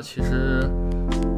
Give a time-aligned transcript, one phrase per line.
[0.00, 0.68] 其实，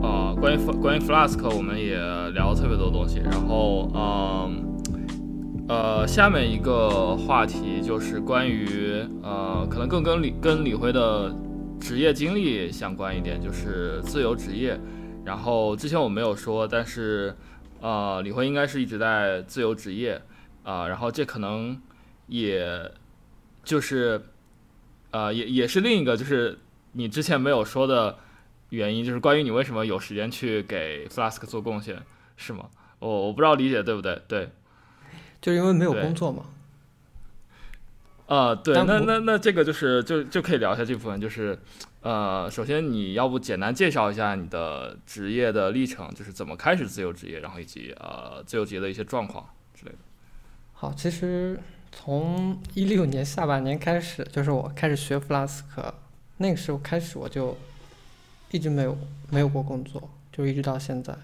[0.02, 1.96] 呃，关于关于 Flask，我们也
[2.30, 3.18] 聊了特别多东西。
[3.18, 11.34] 然后，嗯，呃，下面一个话题就是关于，呃，可能更跟李跟李辉的
[11.80, 14.78] 职业经历相关一点，就是自由职业。
[15.24, 17.34] 然后之前我没有说，但是，
[17.80, 20.20] 呃，李辉应该是一直在自由职业，
[20.62, 21.80] 啊，然后这可能
[22.26, 22.90] 也
[23.62, 24.20] 就是，
[25.10, 26.58] 呃，也也是另一个就是。
[26.92, 28.16] 你之前没有说的
[28.70, 32.02] 原因，就是关于你为什么有时间去给 Flask 做贡献，
[32.36, 32.68] 是吗？
[32.98, 34.20] 我我不知道理解对不对？
[34.26, 34.50] 对，
[35.40, 36.44] 就是因为没有工作嘛。
[38.26, 41.58] 啊，对，那那那这个就是就就可以聊一下这部分，就是
[42.02, 49.98] 呃，首先你要不简单介绍一下你的职业的历程，就是怎么开始自由职业，然后以及呃自由职业的一些状况之类的。
[50.74, 51.58] 好，其实
[51.90, 55.62] 从一六年下半年开始，就是我开始学 Flask。
[56.36, 57.56] 那个时候开始我就
[58.50, 58.96] 一直没有
[59.30, 61.16] 没有过工作，就一直到现在。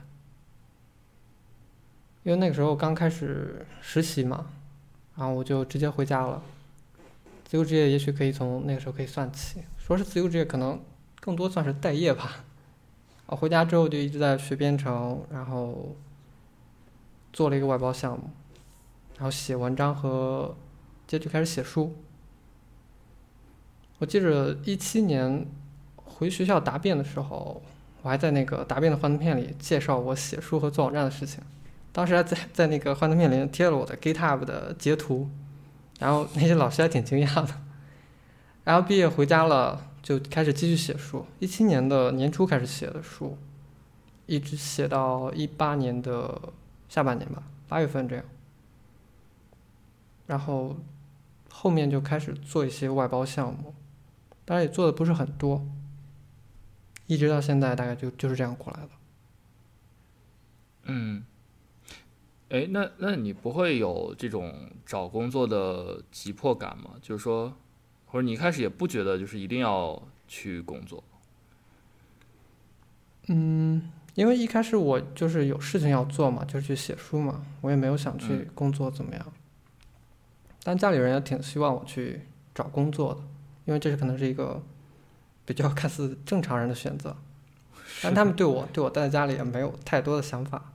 [2.22, 4.46] 因为那个时候刚开始实习嘛，
[5.16, 6.42] 然后我就直接回家了。
[7.44, 10.80] 自由职业也许可以从那个时候可以算起，说是自由职业可能
[11.20, 12.44] 更多算是待业吧。
[13.26, 15.94] 我回家之后就一直在学编程，然后
[17.32, 18.30] 做了一个外包项目，
[19.16, 20.56] 然后写文章和
[21.06, 21.94] 接着开始写书。
[23.98, 25.46] 我记着一七年
[26.16, 27.60] 回学校答辩的时候，
[28.02, 31.42] 我还在那个答辩的幻灯片里介绍我写书和做网站的事情。
[31.92, 35.28] 当时还在在那个幻灯片里贴了我的 GitHub 的截图，
[35.98, 37.48] 然后那些老师还挺惊讶的。
[38.64, 41.26] 然后毕业回家了，就开始继续写书。
[41.38, 43.36] 一七年的年初开始写的书，
[44.26, 46.40] 一直写到一八年的
[46.88, 48.24] 下半年吧，八月份这样。
[50.26, 50.76] 然后
[51.50, 53.74] 后面就开始做一些外包项目。
[54.44, 55.64] 当然也做的不是很多，
[57.06, 58.88] 一直到现在大概就就是这样过来的。
[60.84, 61.24] 嗯，
[62.50, 66.92] 哎，那那你不会有这种找工作的急迫感吗？
[67.00, 67.54] 就是说，
[68.06, 71.02] 或者你一开始也不觉得就是一定要去工作？
[73.28, 79.32] 嗯，因为一开始我就是有事情要做嘛，就是去写书嘛，我也没有想去工作怎么样。
[80.62, 82.22] 但家里人也挺希望我去
[82.54, 83.20] 找工作的。
[83.66, 84.62] 因为这是可能是一个
[85.44, 87.16] 比较看似正常人的选择，
[88.02, 90.72] 但他们对我对我待在家里也没有太多的想法。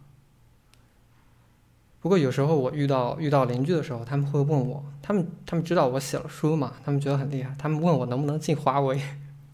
[2.01, 9.01] 不过有时候我遇到遇到邻居的时候，他们会问我，他们他们知道我写了书嘛，他们觉得很厉害，他们问我能不能进华为，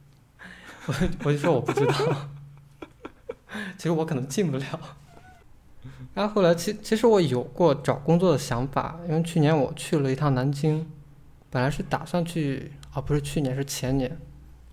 [0.85, 0.93] 我
[1.23, 1.93] 我就说我不知道，
[3.77, 4.79] 其实我可能进不了。
[6.13, 10.87] 然后后来其其实我有过找工作的想法，因为去年我去了一趟南京，
[11.49, 12.73] 本来是打算去。
[12.93, 14.17] 啊，不是去年，是前年，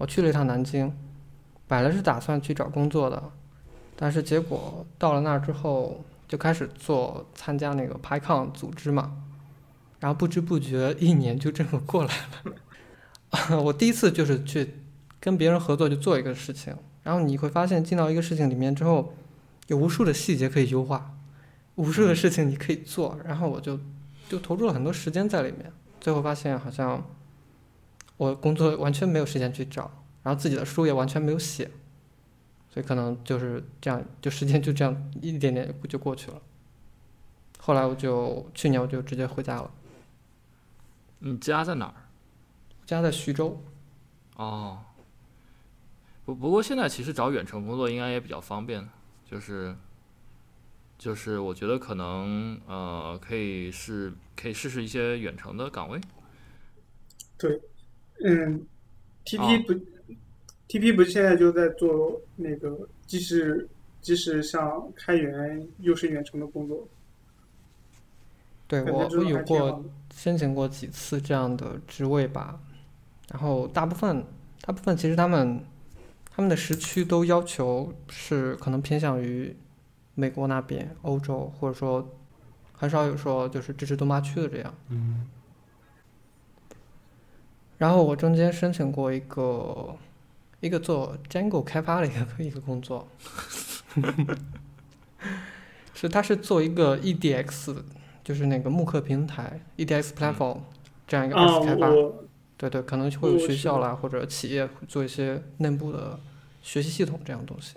[0.03, 0.93] 我去了一趟南京，
[1.69, 3.23] 本来是打算去找工作的，
[3.95, 9.13] 但是结果到了那儿之后，就开始做参加那个 PyCon 组织嘛，
[10.01, 13.63] 然后不知不觉一年就这么过来了。
[13.63, 14.75] 我第一次就是去
[15.21, 16.75] 跟别人合作，就做一个事情，
[17.05, 19.15] 然后你会发现进到一个事情里面之后，
[19.69, 21.15] 有无数的细节可以优化，
[21.77, 23.79] 无数的事情你可以做，然后我就
[24.29, 27.01] 就投入了很多时间在里面，最后发现好像。
[28.23, 29.91] 我工作完全没有时间去找，
[30.23, 31.69] 然后自己的书也完全没有写，
[32.71, 36.41] 所以可能就是这样，就时间就这样一点点就过去了。
[37.59, 39.69] 后来我就去年我就直接回家了。
[41.19, 41.95] 你家在哪儿？
[42.87, 43.61] 家在徐州。
[44.37, 44.79] 哦。
[46.25, 48.89] 不不过现在其实找远程工作应该也比较方便，
[49.29, 49.75] 就是，
[50.97, 56.01] 就是我觉得可能呃可以试可以试试一些远程的岗位。
[57.37, 57.61] 对。
[58.25, 58.67] 嗯
[59.25, 59.75] ，T P 不
[60.69, 63.69] ，T P 不现在就在做那个，即使
[64.01, 66.87] 即使像开源又是远程的工作。
[68.69, 69.85] 对我我有过
[70.15, 72.59] 申请过几次这样的职位吧，
[73.31, 74.25] 然后大部分
[74.63, 75.63] 大部分其实他们
[76.31, 79.55] 他们的时区都要求是可能偏向于
[80.15, 82.09] 美国那边、欧洲，或者说
[82.73, 84.75] 很少有说就是支持东八区的这样。
[84.89, 85.27] 嗯。
[87.83, 89.97] 然后我中间申请过一个
[90.61, 93.09] 一个做 Django 开发的一个 一个工作，
[95.93, 97.75] 是他是做一个 EDX，
[98.23, 100.59] 就是那个慕课平台 EDX platform
[101.09, 101.89] 这样一个二次开发，
[102.57, 106.21] 对对，可能会有学校啦或者企业做一些内部的
[106.63, 107.75] 学习系统这样东西。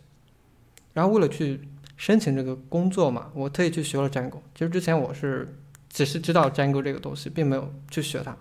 [0.94, 1.68] 然后为了去
[1.98, 4.38] 申请这个工作嘛，我特意去学了 Django。
[4.54, 5.58] 其实之前我是
[5.90, 8.38] 只是知道 Django 这个东西，并没有去学它。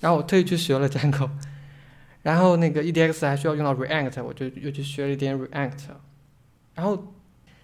[0.00, 1.30] 然后我特意去学了 Django，
[2.22, 5.88] 然后那个 EDX 还需要用到 React，我就又去学了一点 React。
[6.74, 7.14] 然后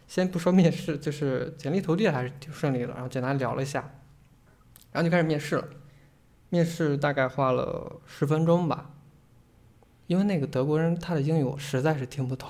[0.06, 3.80] 先不说面试，就是简历投递还是挺顺利的，然后简单聊了一下，
[4.92, 5.68] 然后就开始面试了。
[6.48, 8.94] 面试大概花了十分钟吧，
[10.06, 12.48] 因为那个德国人他的英语我实在是听不懂，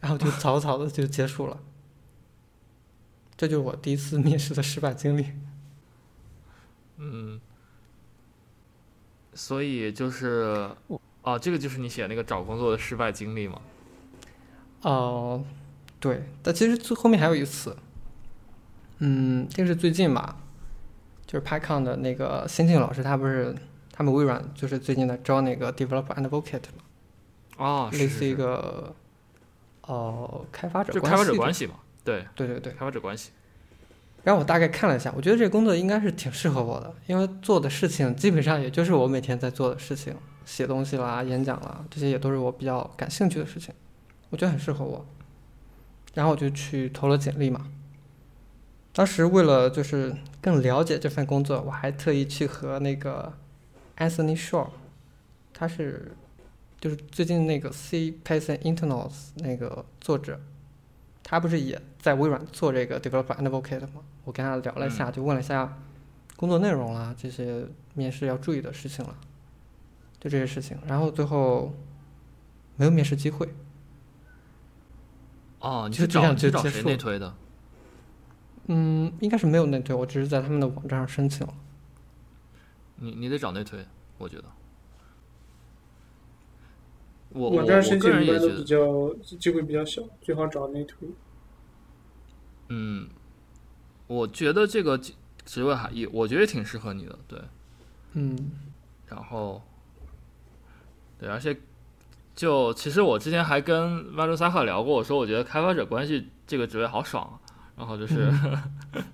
[0.00, 1.58] 然后就草草的就结束了。
[3.36, 5.28] 这就是我第一次面试的失败经历。
[6.98, 7.40] 嗯，
[9.34, 10.70] 所以就是
[11.22, 13.60] 哦，这个就是你写那个找工作的失败经历吗？
[14.82, 15.42] 哦、
[15.98, 17.76] 对，但其实最后面还有一次，
[18.98, 20.36] 嗯，这个是最近吧，
[21.26, 23.54] 就是 PyCon 的那个新进老师，他不是
[23.90, 26.84] 他们微软就是最近在招那个 Developer Advocate 嘛，
[27.56, 28.94] 哦，类似一个
[29.82, 32.72] 哦开发者就开发者关系嘛，对，对对对。
[32.74, 33.30] 开发者关系。
[34.24, 40.16] 然后我大概看了一下，我觉得这个工作应该是挺适合我的，因为做的事情基本上也就是我每天在做的事情，
[40.46, 43.74] 写东西啦、演讲啦，这些也都是我比较感兴趣的事情，
[44.30, 45.06] 我觉得很适合我。
[46.14, 47.68] 然后我就去投了简历嘛。
[48.94, 53.32] 当时为了就是更了解这份工作，我还特意去和那个
[53.98, 54.68] Anthony Shaw，
[55.52, 56.12] 他是
[56.80, 60.40] 就是最近那个 C Python Internals 那个作者，
[61.22, 64.02] 他不是也在微软做这个 Developer Advocate 吗？
[64.24, 65.78] 我跟他聊了一下，就问了一下
[66.36, 69.16] 工作内容啦，这些面试要注意的事情了，
[70.18, 70.76] 就这些事情。
[70.86, 71.74] 然后最后
[72.76, 73.54] 没有面试机会，
[75.60, 77.34] 哦，你是找你是找谁内推的？
[78.66, 81.54] 嗯，应该是没有内推，我只是在他们的网站上申请了。
[82.96, 83.84] 你你得找内推，
[84.16, 84.44] 我觉得。
[87.30, 91.08] 我我网站我申请一个人也觉得，般都比较机会比较小，最好找内推。
[92.68, 93.08] 嗯，
[94.06, 95.12] 我觉得这个职
[95.44, 97.40] 职位还也，我觉得挺适合你的，对。
[98.12, 98.52] 嗯，
[99.08, 99.62] 然后，
[101.18, 101.56] 对，而且
[102.34, 107.36] 就其实我之前还跟曼珠萨克聊过，我说我觉得开发者关系这个职位好爽啊，
[107.76, 108.32] 然后就是、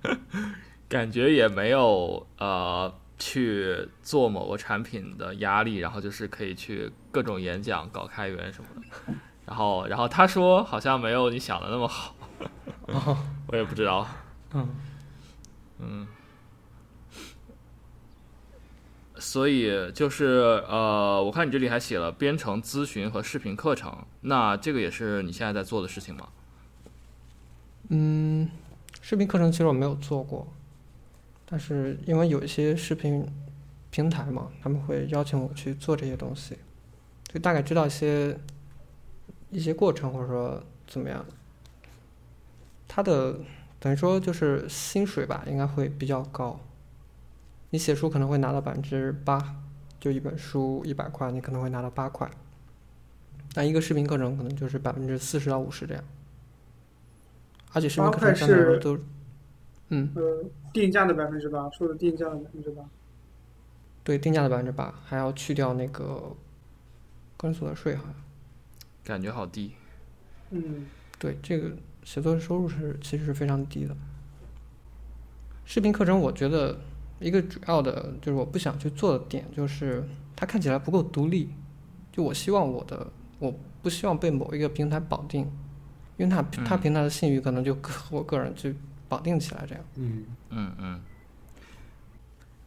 [0.87, 9.13] 感觉也没有呃去做某个产品的压力，然后就是可以去各种演讲、搞开源什么的。
[9.47, 12.15] 然后，然后他说好像没有你想的那么好，
[12.87, 13.17] 哦，
[13.47, 14.07] 我也不知道。
[14.53, 14.67] 嗯，
[15.79, 16.07] 嗯，
[19.15, 26.27] 所以就是呃，我看你这里还写了编程咨询和视频课程，那这个也是你现在在做的事情吗？
[27.89, 28.49] 嗯，
[29.01, 30.47] 视频课程其实我没有做过，
[31.45, 33.25] 但是因为有一些视频
[33.89, 36.57] 平台嘛，他们会邀请我去做这些东西，
[37.27, 38.37] 就大概知道一些
[39.49, 41.25] 一些过程，或者说怎么样。
[42.87, 43.39] 它的
[43.81, 46.57] 等于说就是薪水吧，应该会比较高。
[47.71, 49.55] 你写书可能会拿到百分之八，
[49.99, 52.29] 就一本书一百块，你可能会拿到八块。
[53.53, 56.03] 但一个视频课程可能就是百分之四十到五十这样。
[57.73, 58.99] 而且视频课程相对来说都，
[59.89, 62.83] 嗯，呃，定价的百分之八，说的定价的百分之八。
[64.03, 66.35] 对，定价的百分之八，还要去掉那个
[67.37, 68.13] 个人所得税，好像。
[69.03, 69.73] 感觉好低。
[70.49, 70.85] 嗯，
[71.17, 71.71] 对，这个
[72.03, 73.95] 写作收入是其实是非常低的。
[75.65, 76.79] 视频课程我觉得
[77.19, 80.03] 一个主要的就是我不想去做的点就是
[80.35, 81.49] 它看起来不够独立，
[82.11, 83.07] 就我希望我的
[83.39, 85.41] 我不希望被某一个平台绑定，
[86.17, 88.71] 因为它它嗯平台的信誉可能就和我个人就
[89.07, 89.83] 绑定起来这样。
[89.95, 91.01] 嗯，嗯嗯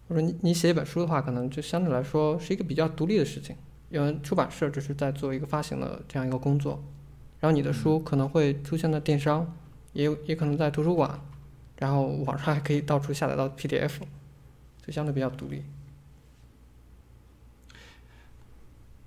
[0.07, 3.57] 我说你你写一本书的话，可能就相对来说是一个比较独立的事情，
[3.91, 6.83] 因为出版社只是在做一个发行的这样一个工作，
[7.45, 9.55] 然后你的书可能会出现在电商，
[9.93, 11.21] 也有也可能在图书馆，
[11.77, 13.99] 然后网上还可以到处下载到 PDF，
[14.83, 15.63] 就相对比较独立。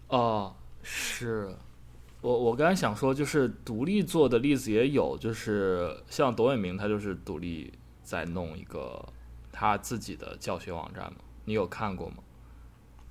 [0.10, 0.54] 哦，
[0.84, 1.52] 是
[2.22, 9.04] 我我刚才想说，就是独立做的例子也有，就是像董伟明他就是独立在弄一个
[9.52, 12.18] 他自己的教学网站嘛，你有看过吗？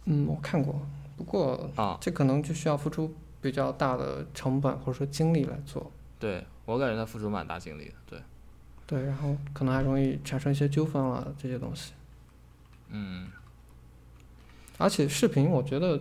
[0.04, 0.80] 嗯，我看过，
[1.16, 3.12] 不过啊，这可能就需要付出
[3.46, 8.20] 比较大的成本或者说精力来做，对我感觉他付出蛮大精力的，对，
[8.86, 11.92] 对，然后可能还容易产生一些纠纷啊这些东西。
[12.88, 13.28] 嗯
[14.78, 16.00] 而且视频，我觉得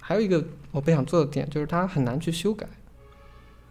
[0.00, 2.66] 还有一个我不想做的点，就是它很难去修改。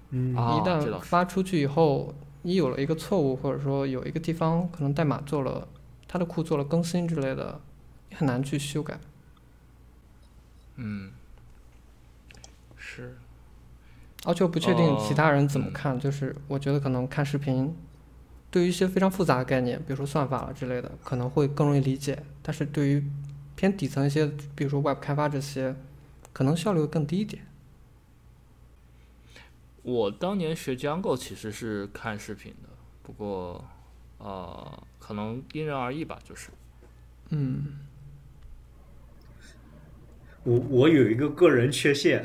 [0.09, 5.67] 嗯啊，一旦发出去以后，你有了一个错误，或者说有一个地方可能代码做了，
[6.07, 7.59] 它的库做了更新之类的，
[8.09, 8.99] 你很难去修改。
[10.75, 11.11] 嗯，
[12.87, 13.17] 是，
[14.25, 17.75] 而且我不确定哦其他人怎么嗯看，就是我觉得可能看视频，
[18.51, 22.21] 对于一些非常复杂的概念，比如说算法了之类的，可能会更容易理解。
[22.43, 23.03] 但是对于
[23.55, 25.75] 偏底层一些，比如说 Web 开发这些，
[26.31, 27.47] 可能效率会更低一点。
[29.81, 32.69] 我当年学 Django 其实是看视频的，
[33.01, 33.65] 不过
[34.19, 36.49] 呃，可能因人而异吧，就是。
[37.29, 37.79] 嗯，
[40.43, 42.23] 我我有一个个人缺陷，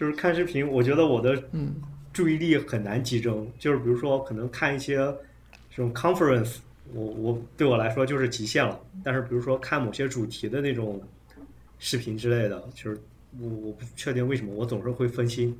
[0.00, 1.74] 就是看视频，我觉得我的嗯
[2.10, 3.46] 注意力很难集中。
[3.58, 6.56] 就是比如说，可能看一些这种 conference，
[6.94, 8.80] 我我对我来说就是极限了。
[9.04, 11.02] 但是比如说看某些主题的那种
[11.78, 12.98] 视频之类的，就是
[13.38, 15.54] 我我不确定为什么我总是会分心。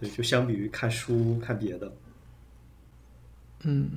[0.00, 1.92] 对，就相比于看书看别的，
[3.62, 3.88] 嗯，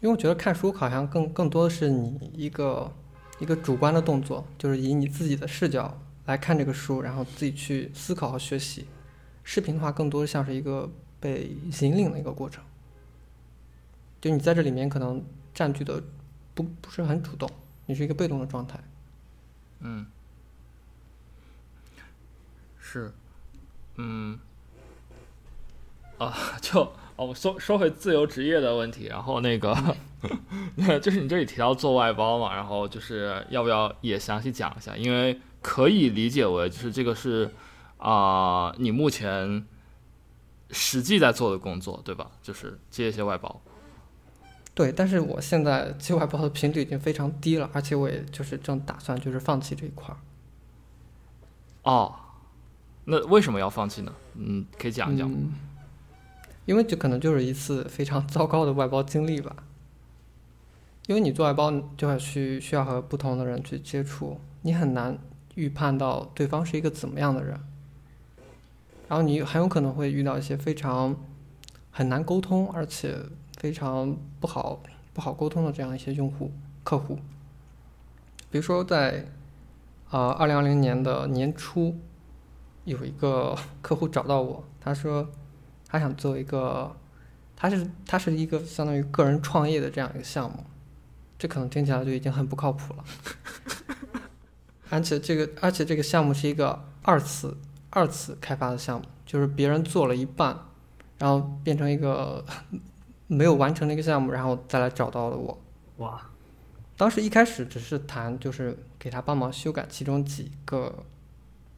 [0.00, 2.90] 因为我觉得看书好像更更多的是你一个
[3.40, 8.86] 一个主观的动作，就是以你自己的视角来看这个书，然后自己去思考和学习。
[9.42, 10.90] 视频的话，更多像是一个
[11.20, 12.62] 被引领的一个过程，
[14.20, 16.02] 就你在这里面可能占据的
[16.52, 17.48] 不不是很主动，
[17.86, 18.78] 你是一个被动的状态。
[19.80, 20.06] 嗯，
[22.80, 23.12] 是。
[23.98, 24.38] 嗯，
[26.18, 26.80] 啊， 就
[27.16, 29.74] 哦，我说说回自由职业的问题，然后那个，
[31.00, 34.96] 就是你这里提到做外包嘛，然后就是要不要也详细讲一下？
[34.96, 37.50] 因为可以理解为就是这个是
[37.98, 39.66] 啊，你目前
[40.70, 42.30] 实际在做的工作，对吧？
[42.40, 43.60] 就是接一些外包。
[44.74, 50.16] 对，但是我现在接外包的频率已经非常低了，而且我也就是正打算就是放弃这一块儿。
[51.82, 52.14] 哦。
[53.06, 54.12] 那为什么要放弃呢？
[54.34, 55.28] 嗯，可以讲一讲。
[55.28, 55.52] 嗯，
[56.64, 59.56] 因为这可能就是一次非常糟糕的外包经历吧。
[61.08, 65.18] 因为你做外包就要去需要和不同的人去接触，你很难
[65.56, 67.58] 预判到对方是一个怎么样的人，
[69.08, 71.16] 然后你很有可能会遇到一些非常
[71.90, 73.18] 很难沟通，而且
[73.58, 74.80] 非常不好
[75.12, 76.52] 不好沟通的这样一些用户
[76.84, 77.18] 客户。
[78.50, 79.26] 比如说在
[80.08, 81.98] 啊二零二零年的年初。
[82.86, 85.28] 有一个客户找到我，他说
[85.88, 86.94] 他想做一个，
[87.56, 90.62] 他是他是一个相当于个人创业的这样一个项目，
[91.36, 93.04] 这可能听起来就已经很不靠谱了。
[94.90, 97.56] 而且这个而且这个项目是一个二次
[97.90, 100.58] 二次开发的项目，就是别人做了一半，
[101.18, 102.44] 然后变成一个
[103.26, 105.58] 没有完成的一个项目，然后再来找到了我。
[105.98, 106.30] 哇！
[106.96, 111.04] 当时一开始只是谈，就是给他帮忙修改其中几个。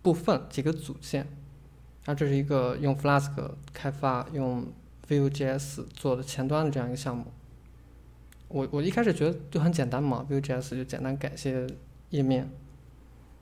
[0.01, 1.27] 部分几个组件，
[2.05, 3.33] 然后这是一个用 Flask
[3.75, 4.65] 开发、用
[5.07, 7.27] Vue.js 做的前端的这样一个项目。
[8.47, 11.67] 我我一开始觉得就很简单嘛，Vue.js 就简单改些
[12.11, 12.49] 页面，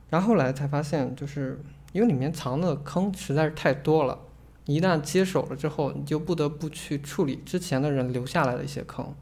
[0.09, 1.61] 然后后来才发现，就是
[1.93, 4.19] 因为里面藏的坑实在是太多了，
[4.65, 9.15] 一旦接手了之后，你就不得不去处理之前的人留下来的一些坑。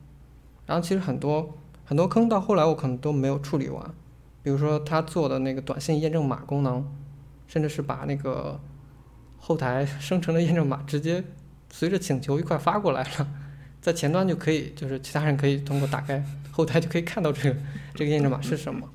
[0.66, 3.94] 然后其实很多很多坑到后来我可能都没有处理完，
[4.42, 6.84] 比如说他做的那个短信验证码功能。
[7.46, 8.58] 甚至是把那个
[9.38, 11.22] 后台生成的验证码直接
[11.70, 13.28] 随着请求一块发过来了，
[13.82, 17.56] 在前端就可以，就是其他人可以通过打开后台就可以看到这个
[17.94, 18.88] 这个验证码是什么。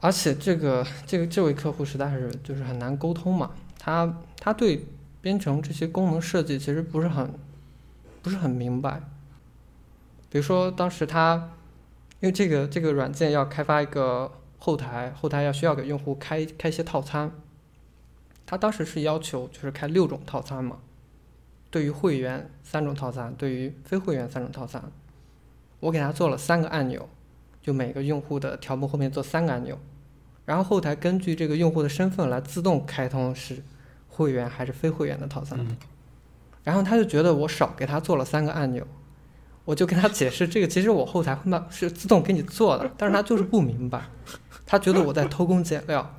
[0.00, 4.86] 而且这个这个这位客户实在是就是很难沟通嘛，他他对
[5.20, 7.32] 编程这些功能设计其实不是很
[8.22, 9.00] 不是很明白。
[10.30, 11.50] 比如说当时他
[12.20, 14.32] 因为这个这个软件要开发一个。
[14.60, 17.30] 后台后台要需要给用户开开一些套餐，
[18.44, 20.78] 他当时是要求就是开六种套餐嘛，
[21.70, 24.82] 对于会员三种套餐，对于非会员三种套餐，
[25.78, 27.08] 我给他做了三个按钮，
[27.68, 29.78] 就每个用户的条目后面做三个按钮，
[30.46, 33.62] 然后后台根据这个用户的身份来自动开通是
[34.08, 35.58] 会员还是非会员的套餐，
[36.64, 38.86] 然后他就觉得我少给他做了三个按钮，
[39.66, 44.04] 我就跟他解释这个其实我后台会慢是自动给你做的，但是他就是不明白。
[44.64, 46.16] 他觉得我在偷工减料，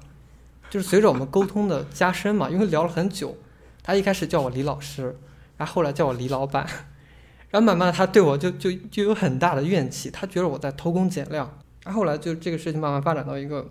[0.69, 3.35] 就是随着我们沟通的加深嘛，因为聊了很久，
[3.81, 5.17] 他一开始叫我李老师，
[5.57, 6.67] 然后后来叫我李老板，
[7.49, 13.69] 然后慢慢的他对我就就就有很大的怨气，他觉得我在偷工减料，然后后来就这个事情慢慢发展到一个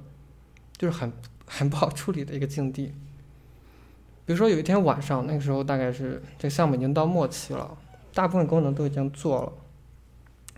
[0.76, 1.12] 就是很
[1.46, 2.92] 很不好处理的一个境地。
[4.26, 7.78] 比如说有一天晚上，那个时候大概是这个项目已经到末期了，
[8.12, 9.52] 大部分功能都已经做了，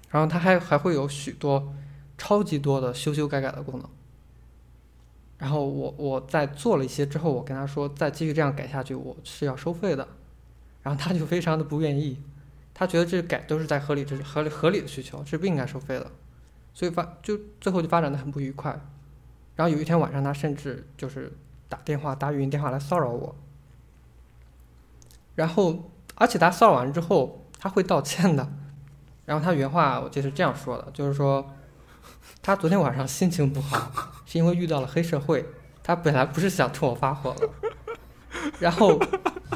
[0.09, 1.73] 然后他还还会有许多
[2.19, 3.89] 超级多的修修改改的功能。
[5.39, 10.09] 然后我我在做了一些之后，我跟他说再继续这样改下去，我是要收费的。
[10.83, 12.19] 然后他就非常的不愿意，
[12.81, 16.11] 他觉得这改都是在合理之合理合理的需求，是不应该收费的。
[16.73, 18.71] 所以发就最后就发展的很不愉快。
[19.55, 21.31] 然后有一天晚上，他甚至就是
[21.69, 23.37] 打电话打语音电话来骚扰我。
[25.35, 28.49] 然后而且他骚扰完之后他会道歉的。
[29.27, 31.55] 然后他原话我记得是这样说的，就是说
[32.41, 35.45] 他昨天晚上心情不好，是因为遇到了黑社会。
[35.83, 37.51] 他本来不是想冲我发火的，
[38.59, 38.99] 然后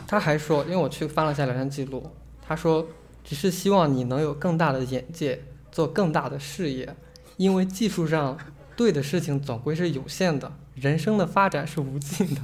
[0.07, 2.11] 他还说，因为我去翻了一下聊天记录，
[2.47, 2.87] 他说
[3.25, 6.95] 只是希望你能有更大的眼界，做更大的事业，
[7.39, 8.37] 因为技术上
[8.77, 12.41] 对的事情总归是有限的，人生的发展是无尽的。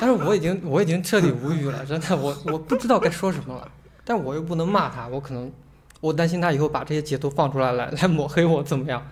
[0.00, 3.68] 但是我已经我已经彻底无语了，真的，我我不知道该说什么了，
[4.04, 5.50] 但我又不能骂他，我可能
[6.00, 9.06] 我担心他以后把这些截图放出来来来抹黑我怎么样，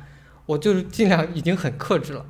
[0.46, 2.24] 我就是尽量已经很克制了。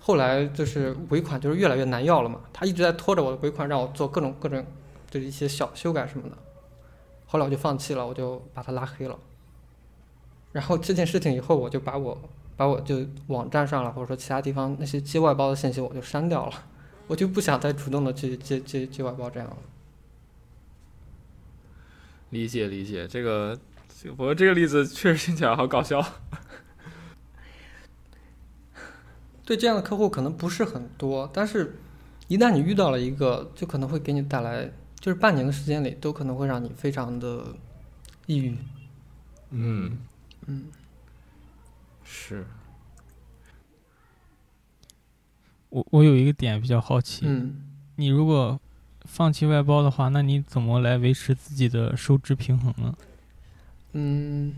[0.00, 4.64] 后来就是尾款就是越来越难要了嘛，他一直在拖着我的尾款，让我做各种各种
[5.10, 6.36] 就是一些小修改什么的。
[7.26, 9.18] 后来我就放弃了，我就把他拉黑了。
[10.52, 12.16] 然后这件事情以后，我就把我
[12.56, 16.52] 把我就网站上了，或者说其他地方那些接外包的信息我就删掉了，
[17.08, 19.56] 我就不想再主动的去接接接外包这样了。
[22.30, 23.58] 理解理解，这个
[24.16, 26.00] 不过这个例子确实听起来好搞笑。
[29.44, 31.76] 对这样的客户可能不是很多，但是，
[32.28, 34.72] 一旦你遇到了一个，就可能会给你带来，
[35.04, 37.54] 就是半年的时间里都可能会让你非常的
[38.24, 38.56] 抑郁。
[39.50, 39.98] 嗯
[40.46, 40.64] 嗯，
[42.02, 42.46] 是。
[45.68, 48.58] 我我有一个点比较好奇，嗯，你如果
[49.02, 52.96] 放弃外包的话，那你怎么来维持自己的收支平衡呢？
[53.92, 54.54] 嗯，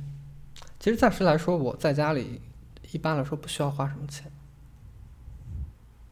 [0.78, 2.40] 其实暂时来说，我在家里
[2.92, 4.30] 一般来说不需要花什么钱。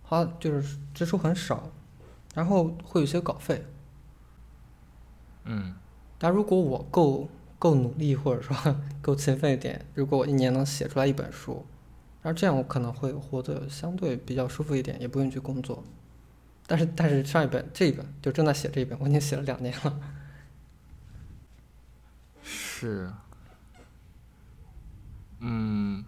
[0.03, 1.71] 花就是支出很少，
[2.35, 3.65] 然后会有些稿费。
[5.45, 5.75] 嗯，
[6.19, 7.29] 但如果我够
[7.59, 8.57] 够努力，或者说
[9.01, 11.65] 够勤奋一点，如果我一年能写出来一本书，
[12.23, 15.85] 然后这样我可能会活得相对比较舒服一点，也不用去工作。
[16.67, 20.01] 但是但是上一本这一本就正在写这一本，我已经写了两年了。
[22.43, 23.11] 是，
[25.41, 26.05] 嗯。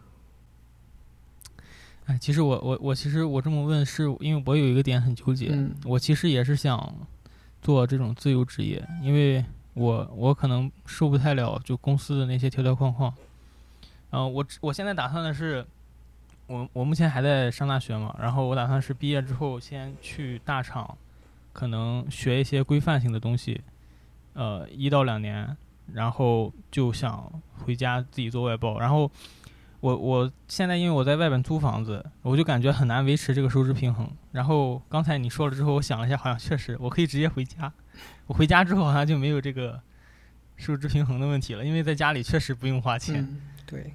[2.06, 5.48] 哎，其实我我我其实我这么问，是因为我有一个点很纠结。
[5.50, 5.74] 嗯。
[5.84, 7.06] 我其实也是想
[7.62, 13.12] 做这种自由职业，因为我我可能受不太了就公司的那些条条框框。
[14.10, 15.66] 然后我我现在打算的是，
[16.46, 20.96] 我我目前还在上大学嘛，然后我打算是毕业之后先去大厂，
[21.52, 23.60] 可能学一些规范性的东西，
[24.34, 25.56] 呃，一到两年，
[25.92, 27.30] 然后就想
[27.64, 29.10] 回家自己做外包，然后。
[29.86, 34.10] 我我现在因为我在外边租房子，我就感觉很难维持这个收支平衡。
[34.32, 37.72] 然后刚才你说了之后，我想了一下，好像确实我可以直接回家。
[38.26, 39.80] 我回家之后好像就没有这个
[40.56, 43.40] 收支平衡的问题了，因为在家里确实不用花钱。
[43.64, 43.92] 对，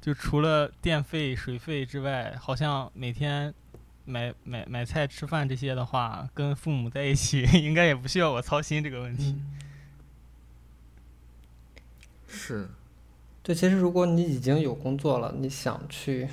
[0.00, 3.52] 就除了电费、水费之外，好像每天
[4.04, 9.36] 买买买菜、吃饭这些的话，跟父母在一起， 应该也不需要我操心这个问题。
[12.28, 12.68] 是。
[13.42, 16.28] 对，其实如果你已经有工作了，你想去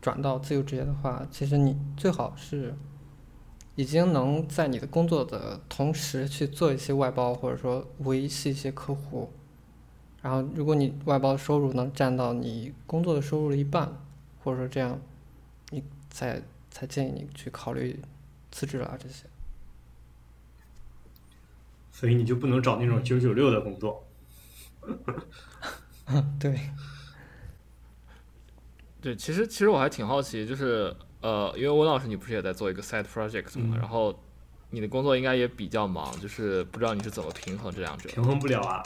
[0.00, 2.72] 转到自由职业的话，其实你最好是
[3.74, 9.32] 已经能在你的工作的同时去做一些外包，或者说维系一些客户。
[10.22, 13.92] 然后，如果你外包的收入能占到你工作的收入的一半，
[14.44, 15.00] 或者说这样，
[15.70, 16.40] 你才
[16.70, 18.00] 才建议你去考虑
[18.52, 19.26] 辞职啊这些。
[21.90, 24.04] 所以你就不能找那种九九六的工作。
[26.38, 26.60] 对，
[29.00, 33.76] 对，其实其实我还挺好奇，就是呃，因为温老师你不是也在做一个 side project 吗？
[33.78, 34.18] 然后
[34.70, 38.08] 你的工作应该也比较忙，就是不知道你是怎么平衡这两者？
[38.08, 38.82] 平衡不了啊，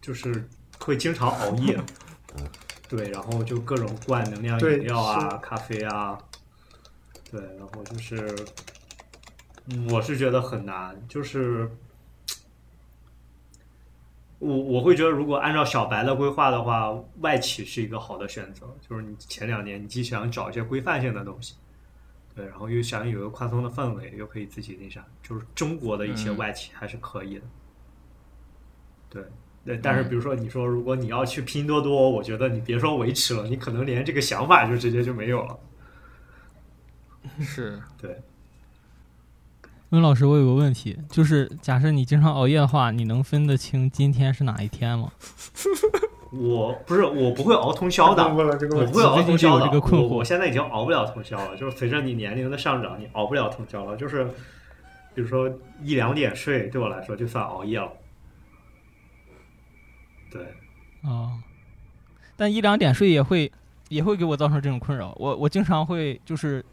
[0.00, 0.48] 就是
[0.78, 1.78] 会经常熬夜，
[2.88, 6.16] 对，然后就各种灌能量饮料啊、咖啡啊，
[7.30, 8.34] 对，然后就是，
[9.90, 11.70] 我是觉得很难，就是。
[14.40, 18.66] 我我会觉得，如果按照小白的规划的话，外企是一个好的选择。
[18.80, 21.56] 就是你前两年你既想找一些规范性的东西，
[22.34, 27.44] 对，然后又想有一个宽松的氛围，又可以自己那啥，就是中国的一些外企还是可以的。
[29.10, 29.24] 对，
[29.62, 35.58] 对，但是比如说你说如果你要去拼多多，我觉得你别说维持了，你可能连这个想法就直接就没有了。
[37.40, 38.22] 是，对。
[39.90, 45.10] 温老师，我有个问题，就是假设你经常熬夜的话，你能分得清今天是哪一天吗？
[46.30, 48.30] 我不是，我不会熬通宵的，我
[48.86, 49.80] 不会熬通宵的。
[49.80, 53.96] 我我现在已经熬不了通宵了，就是随着你年龄的上涨，你熬不了通宵了。
[53.96, 54.24] 就是
[55.12, 55.50] 比如说
[55.82, 57.90] 一两点睡，对我来说就算熬夜了。
[60.30, 60.40] 对。
[61.02, 61.42] 啊，
[62.36, 63.50] 但一两点睡也会
[63.88, 65.12] 也会给我造成这种困扰。
[65.16, 66.64] 我我经常会就是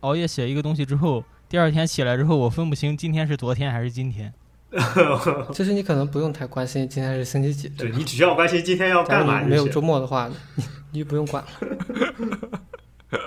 [0.00, 1.22] 熬夜写一个东西之后。
[1.54, 4.34] 第二天起来之后，我分不清今天是昨天还是今天。
[5.52, 9.40] 其 实你可能不用太关心今天是星期几，对你只需要关心今天要干嘛。
[9.40, 10.28] 没有周末的话，
[10.90, 13.20] 你就不用管了。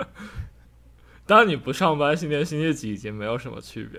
[1.24, 3.98] 当你不上班，今天星期几已经没有什么区别。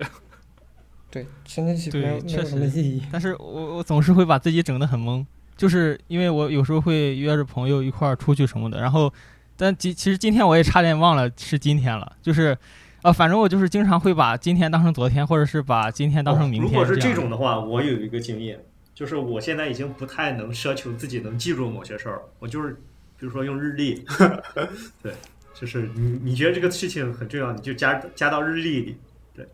[1.10, 3.02] 对，新天气对没有没有确什么意义。
[3.10, 9.12] 但是我我总是会把自己整得很懵，就是因为我有时候会约着朋友一块儿出去什么的，然后，
[9.56, 12.56] 但其其实今天我也差点忘了是今天了，就是，
[13.02, 16.68] 啊，反正我就是经常会把今天当成昨天，或者是把今天当成明天。
[16.68, 18.62] 哦如果是这种的话，我有一个经验，
[18.94, 22.74] 就是我现在已经不太能奢求自己能记住某些事儿，我就是
[23.18, 24.04] 比如说用日历，
[25.02, 25.14] 对，
[25.54, 28.96] 就是你你觉得这个事情很重要，你就加加到日历里，
[29.34, 29.46] 对，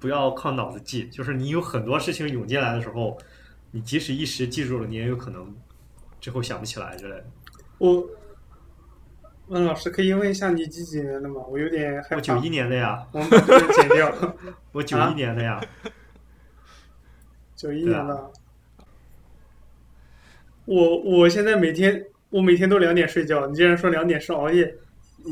[0.00, 3.18] 不要靠脑子记，就是你有很多事情涌进来的时候，
[3.72, 5.54] 你即使一时记住了，你也有可能
[6.18, 7.24] 之后想不起来之类的。
[7.76, 8.08] 我
[9.48, 11.40] 问老师可以问一下你几几年的吗？
[11.48, 12.16] 我有点害怕。
[12.16, 14.36] 我九一年的呀，我们把这个剪掉。
[14.72, 15.60] 我九啊一年的呀，
[17.54, 18.30] 九一年的。
[20.64, 24.74] 我我现在每天我每天都两点睡觉，你竟然说两点是熬夜？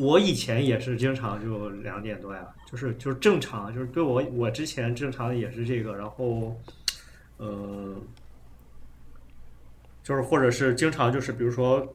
[0.01, 6.57] 我以前也是经常就两点多呀，就是就是正常，就是对我我之前正常的也是这个，然后，
[7.37, 7.97] 呃，
[10.03, 11.89] 就是或者是经常就是比如说嗯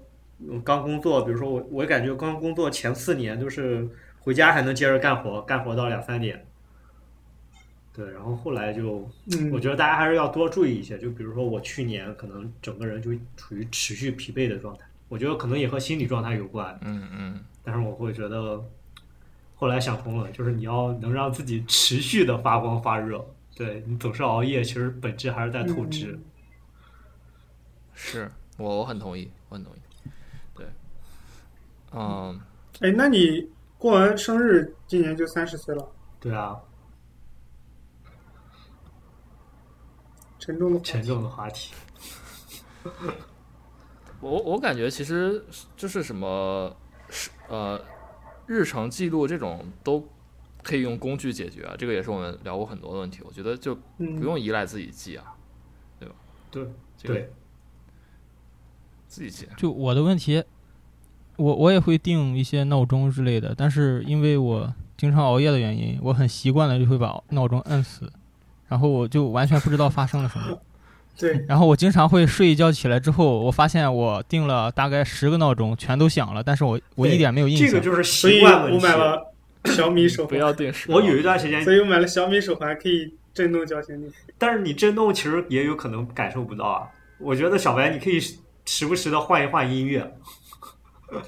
[0.63, 3.87] 刚工作，比如说我我感觉刚工作前四年就是
[4.19, 6.45] 回家还能接着干活，干活到两三点，
[7.93, 18.63] 对，然后后来就嗯，我觉得大家还是要多注意一些，就比如说我去年可能整个人就处于持续疲惫的状态，我觉得可能也和心理状态有关，嗯嗯，但是我会觉得，
[19.55, 23.25] 后来想通了，就是你要能让自己持续的发光发热。
[23.55, 26.13] 对你总是熬夜，其实本质还是在透支。
[26.13, 26.23] 嗯
[28.01, 29.79] 是我我很同意，我很同意。
[31.91, 32.39] 对，嗯，
[32.81, 36.59] 哎，那你过完生日，今年就三十岁了，对啊，
[40.37, 41.73] 沉重的沉重的话题。
[44.21, 45.45] 我我感觉其实
[45.77, 46.75] 就是什么
[47.09, 47.79] 是呃
[48.47, 50.07] 日程记录这种都
[50.61, 53.21] 可以用工具解决啊，这个也是我们聊过很多的问题。
[53.23, 55.35] 我觉得就不嗯，用依赖自己记啊，
[56.51, 57.33] 对这个对，
[59.07, 59.47] 自己记。
[59.55, 60.43] 就我的问题，
[61.39, 68.11] 我我也会定一些闹钟之类的，但是因为我经常熬夜的原因，我很习惯的就会把闹钟摁死，
[68.67, 70.59] 然后我就完全不知道发生了什么。
[71.17, 77.67] 对，然后我经常会睡一觉起来之后，我发现我定了大概十个闹钟，全都响了，但是我我一点没有印象。
[77.67, 78.77] 这个就是习惯问题。
[78.77, 79.33] 我买了
[79.65, 80.91] 小米手不环，要定时。
[80.91, 84.09] 我有一段时间所，以我买了小米手环，可以震动叫醒你。
[84.37, 86.87] 但是你震动其实也有可能感受不到啊。
[87.17, 88.17] 我觉得小白，你可以
[88.65, 90.13] 时不时的换一换音乐。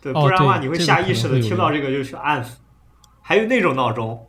[0.00, 2.58] 对，哦不然的话你会下意识的听到这个就去按死。
[3.20, 4.26] 还有那种闹钟，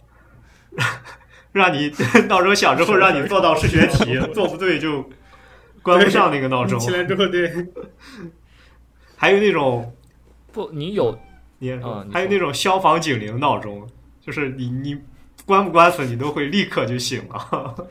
[1.54, 1.92] 让你
[2.28, 5.10] 闹钟响之后让你做到数学题，做不对就
[5.82, 6.78] 关不上那个闹钟。
[6.80, 7.68] 起来之后，对，
[9.16, 9.96] 还有那种
[10.52, 11.18] 不，你有
[11.60, 13.88] 你也啊还有那种消防警铃闹钟，
[14.20, 15.02] 就是你你
[15.46, 17.88] 关不关死你都会立刻就醒了。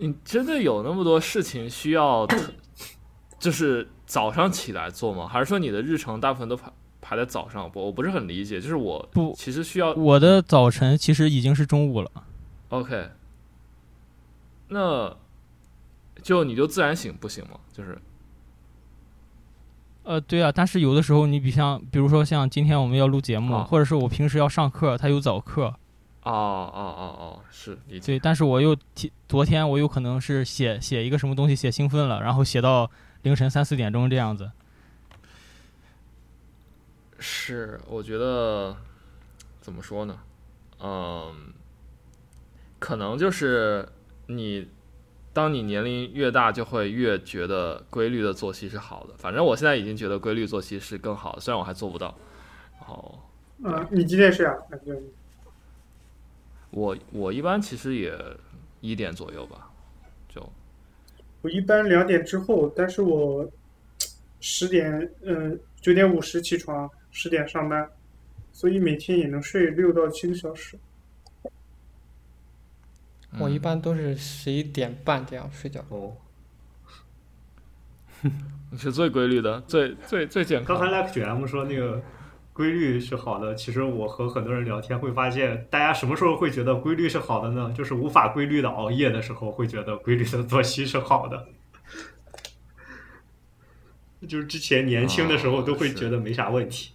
[0.00, 2.26] 你真的有那么多事情需要，
[3.38, 5.28] 就是早上起来做吗？
[5.28, 7.70] 还是说你的日程大部分都排排在早上？
[7.74, 12.10] 我我不是很理解，就是我不其实需要我的早晨其实已经是中午了。
[12.70, 13.10] OK，
[14.68, 15.14] 那
[16.22, 17.60] 就你就自然醒不行吗？
[17.72, 17.98] 就是
[20.04, 25.74] 呃，对啊，但是有的时候你比像，比如说像今天我们要录节目，啊或者是我平时要上课，他有早课，
[26.22, 28.06] 哦哦哦哦，是理解。
[28.06, 32.90] 对，但是我又提昨天我有可能是写写一个什么东西写兴奋了，然后写到
[33.22, 34.50] 凌晨三四点钟这样子。
[37.18, 38.76] 是，我觉得
[39.60, 40.18] 怎么说呢？
[40.82, 41.52] 嗯，
[42.78, 43.86] 可能就是
[44.26, 44.68] 你，
[45.32, 49.14] 当你年龄越大，就会越觉得规律的作息是好的。
[49.18, 52.14] 反正我现在已经觉得规律作息是更好的，虽然我还做不到。
[52.78, 53.20] 然后
[53.62, 54.54] 嗯，你几点睡啊？
[54.70, 54.98] 感觉
[56.70, 58.12] 我我一般其实也
[58.80, 59.70] 一点左右吧，
[60.28, 60.40] 就
[61.42, 63.50] 我一般两点之后，但是我
[64.40, 67.90] 十点，嗯，九点五十起床，十点上班，
[68.52, 70.76] 所以每天也能睡六到七个小时。
[73.32, 75.84] 嗯我一般都是十一点半这样睡觉。
[75.88, 76.16] 哦，
[78.72, 81.00] 你是最规律的，最最最健康刚才的。
[81.00, 82.02] Like 卷 M 说那个
[82.60, 87.72] 规律是好的，其实我和很多人聊天会发现，大家什么时候会觉得规律是好的呢？
[87.74, 91.46] 就是无法规律的熬夜的时候，会觉得规律的作息是好的。
[94.28, 96.92] 就是之前年轻的时候都会觉得没啥问题。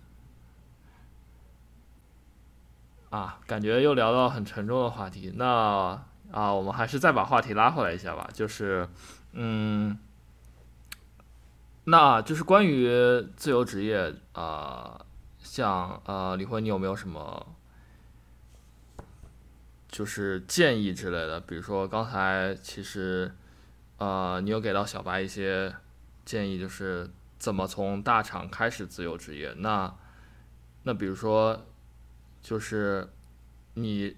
[3.10, 5.34] 啊，感觉又聊到很沉重的话题。
[5.36, 5.45] 那
[6.32, 8.30] 啊，我们还是再把话题拉回来一下吧。
[8.32, 8.88] 就是，
[9.34, 9.97] 嗯，
[11.86, 12.88] 那就是关于
[13.36, 15.05] 自由职业啊、
[15.46, 17.56] 像呃李辉，你有没有什么
[19.88, 21.40] 就是建议之类的？
[21.40, 23.32] 比如说刚才其实
[23.98, 25.74] 呃你有给到小白一些
[26.26, 29.54] 建议，就是怎么从大厂开始自由职业。
[29.60, 29.96] 那
[30.84, 31.66] 那比如说
[32.42, 33.08] 就是
[33.76, 34.18] 你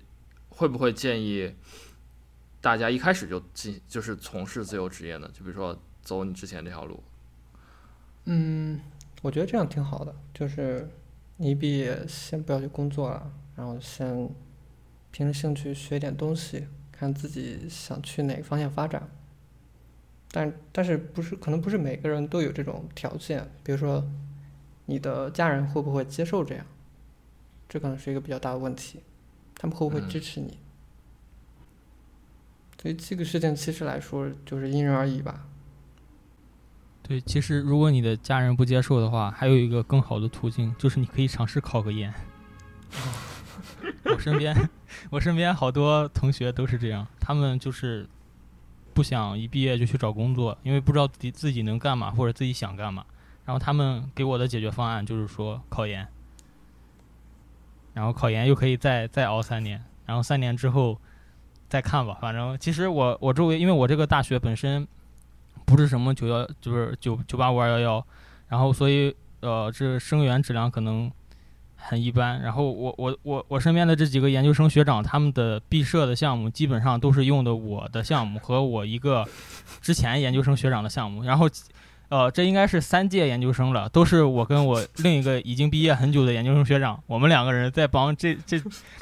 [0.49, 1.53] 会不会建议
[2.61, 5.29] 大家一开始就进就是从事自由职业呢？
[5.33, 7.03] 就比如说走你之前这条路。
[8.25, 8.81] 嗯，
[9.21, 10.89] 我觉得这样挺好的，就是
[11.37, 14.29] 你一毕业先不要去工作了，然后先
[15.11, 19.07] 凭着兴趣学点东西，看自己想去哪个方向发展。
[20.31, 24.03] 但但是不是可能不是每个人都有这种条件，比如说
[24.85, 26.65] 你的家人会不会接受这样，
[27.69, 28.99] 这可能是一个比较大的问题，
[29.55, 30.57] 他们会不会嗯支持你？
[32.81, 35.47] 所以这个事情其实来说就是因人而异吧。
[37.07, 42.13] 对，其实如果你的家人不接受的话，还有一个更好的途径，就是你可以尝试考个研。
[44.03, 44.69] 我身边，
[45.09, 48.05] 我身边好多同学都是这样，他们就是
[48.93, 53.05] 不想一毕业就去找工作，因为不知道自己自己能干嘛或者自己想干嘛。
[53.45, 56.05] 然后他们给我的解决方案就是说考研，
[57.93, 60.99] 然后考研又可以再再熬三年，然后三年之后
[61.69, 62.17] 再看吧。
[62.19, 64.85] 反正其实我我周围，因为我这个大学本身
[65.67, 68.07] 不是什么九幺，就是九九八五二幺幺，
[68.47, 71.11] 然后所以呃这生源质量可能
[71.75, 72.41] 很一般。
[72.41, 79.27] 然后我我我我身边的这几个研究生学长，他们的毕设的项目基本上都是用的我的项目和我一个
[79.81, 81.47] 之前研究生学长的项目，然后。
[82.09, 88.57] 呃，这应该是三届研究生了，都是我跟我另一个已经毕业很久的研究生学长，我们两个人在帮这这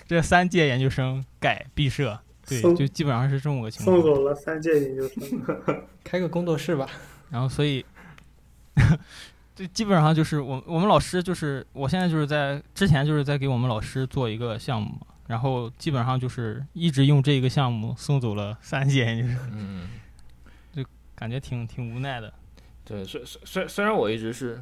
[0.08, 4.06] 这三届研究生改毕设，对，就基本上是这么个情况送。
[4.06, 5.44] 走了三届研究生。
[6.04, 6.88] 开个工作室吧。
[7.32, 7.84] 然后所以，
[9.56, 14.96] 这基本上就是我我们老师就是我现在就是在之前就是在给我们老师做一个项目，
[15.28, 19.90] 然后基本上就是一直用这个项目送走了三届研究生，嗯，
[20.74, 20.84] 就
[21.16, 22.32] 感觉挺挺无奈的。
[22.84, 24.62] 对，虽虽虽虽然我一直是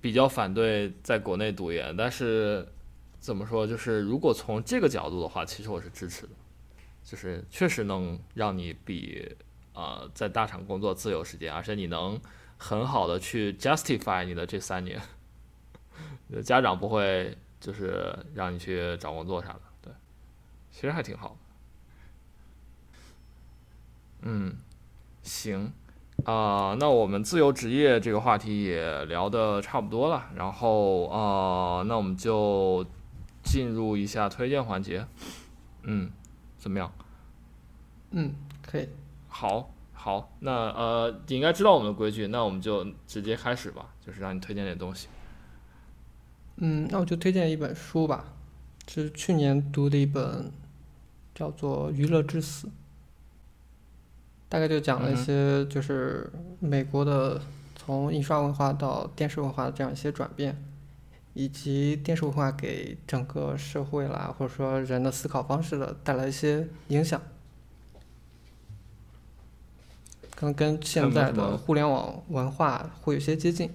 [0.00, 2.66] 比较反对在国内读研，但是
[3.20, 6.32] 怎么说，就是如果从这个角度的话，其实我是支持的，
[7.04, 9.36] 就是确实能让你比
[9.74, 12.18] 呃在大厂工作自由时间，而且你能
[12.56, 15.00] 很好的去 justify 你的这三年，
[16.42, 19.92] 家长不会就是让你去找工作啥的，对，
[20.70, 21.36] 其实还挺好。
[24.22, 24.56] 嗯，
[25.22, 25.72] 行。
[26.24, 32.84] 啊、那我们自由职业这个话题也聊得差不多了，然后啊、那我们就
[33.42, 35.06] 进入一下推荐环节。
[35.82, 36.10] 嗯，
[36.58, 36.92] 怎么样？
[38.10, 38.88] 嗯，可以。
[39.28, 45.08] 好，好，那呃，你应该知道我们的规矩，那我们就直接开始吧，就是让你推荐点东西。
[46.56, 48.34] 嗯，那我就推荐一本书吧，
[48.86, 50.52] 是去年读的一本，
[51.34, 52.66] 叫做《娱乐至死》，
[54.48, 57.40] 大概就讲了一些就是美国的
[57.76, 60.62] 从印刷文化到电视文化的这样一些转变，
[61.34, 67.20] 以及电视文化给整个社会啦，或者说人的思考方式的带来一些影响，
[70.34, 73.70] 可能跟现在的互联网文化会有些接近。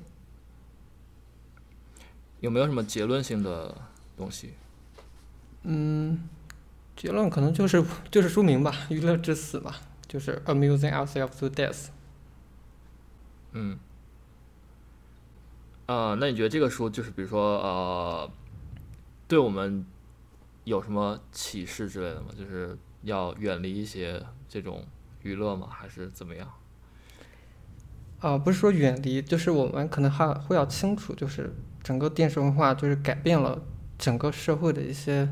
[2.41, 3.73] 有没有什么结论性的
[4.15, 4.53] 东西？
[5.63, 6.29] 嗯，
[6.95, 11.87] 结论可能就是就是书名吧，《娱乐至死》吧，就是 amusing ourselves to death。
[13.53, 13.79] 嗯，
[15.87, 18.31] 呃，那你觉得这个书就是比如说呃，
[19.27, 19.85] 对我们
[20.63, 22.27] 有什么启示之类的吗？
[22.37, 24.83] 就是要远离一些这种
[25.21, 25.67] 娱乐吗？
[25.69, 26.51] 还是怎么样？
[28.19, 33.61] 啊、不是说远离，就是我们可能还会要清楚，就是整个电视文化就是改变了
[33.99, 35.29] 整个社会的一些，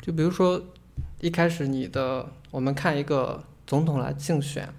[0.00, 0.60] 就比如说
[1.20, 4.74] 一开始你的我们看一个总统来竞选，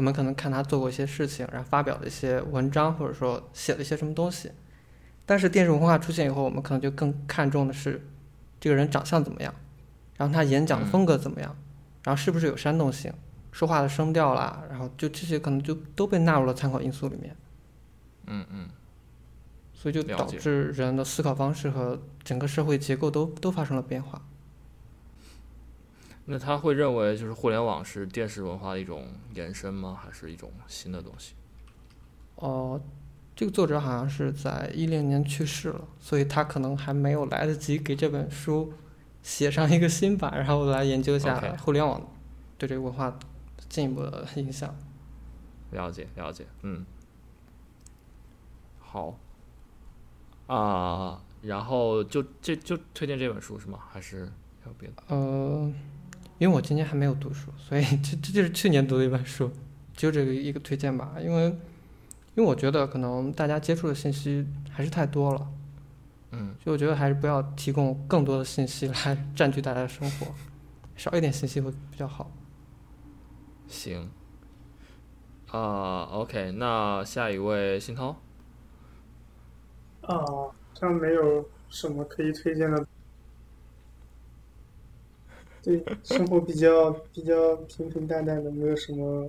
[0.00, 4.50] 我们可能看他做过一些事情，然后发表的一些文章，或者说写了一些什么东西。
[5.26, 8.08] 但是电视文化出现以后，我们可能就更看重的是
[8.58, 9.54] 这个人长相怎么样，
[10.16, 11.54] 然后他演讲的风格怎么样，
[12.02, 13.12] 然后是不是有煽动性，
[13.52, 17.36] 说话的声调啦，然后就这些可能就都被纳入了参考因素里面，
[18.26, 18.68] 嗯嗯
[19.74, 24.26] 所以就导致人的思考方式和整个社会结构都都发生了变化。
[26.32, 29.98] 那他会认为就是互联网是电视文化的一种延伸吗？
[30.00, 31.34] 还是一种新的东西？
[32.36, 32.80] 哦、
[33.34, 38.72] 这个作者好像是在一零年去世了，所以他可能还没有来得及给这本书
[39.24, 42.00] 写上一个新版，然后来研究一下互联网
[42.56, 43.18] 对这个文化
[43.68, 44.72] 进一步的影响。
[45.72, 46.86] 了解了解，嗯，
[48.78, 49.18] 好。
[50.46, 53.80] 啊，然后就这就推荐这本书是吗？
[53.90, 54.24] 还是
[54.62, 55.02] 还有别的？
[55.08, 55.72] 呃，
[56.40, 59.52] 因为我今年还没有读书，所以这这就是去年读的一本书，
[59.94, 61.16] 就这个一个推荐吧。
[61.20, 61.44] 因为
[62.34, 65.46] 因为我觉得可能大家接触的信息还是太多了，
[66.30, 70.28] 嗯，所以我觉得还是不要提供更多的信息来占据大家的生活，
[70.96, 72.30] 少一点信息会比较好。
[73.68, 74.10] 行。
[75.50, 78.16] 啊，OK，那下一位新涛。
[80.00, 80.24] 啊，
[80.72, 82.86] 这样没有什么可以推荐的。
[85.62, 89.28] 对，生活比较比较平平淡淡的，没有什么。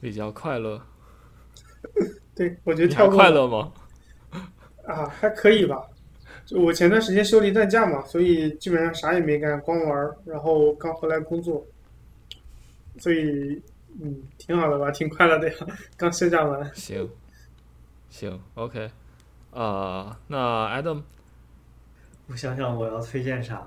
[0.00, 0.80] 比较快乐。
[2.34, 3.72] 对，我觉得跳过快乐吗？
[4.84, 5.86] 啊，还可以吧。
[6.44, 10.16] 就我前段时间休了一段假嘛，所以基本上啥也没干，光玩儿。
[10.24, 11.64] 然后刚回来工作，
[12.98, 13.62] 所以
[14.00, 15.66] 嗯，挺好的吧，挺快乐的呀。
[15.96, 16.74] 刚休假完。
[16.74, 17.08] 行，
[18.10, 18.90] 行，OK。
[19.52, 21.02] 啊，那 Adam，
[22.28, 23.66] 我想想我要推荐啥。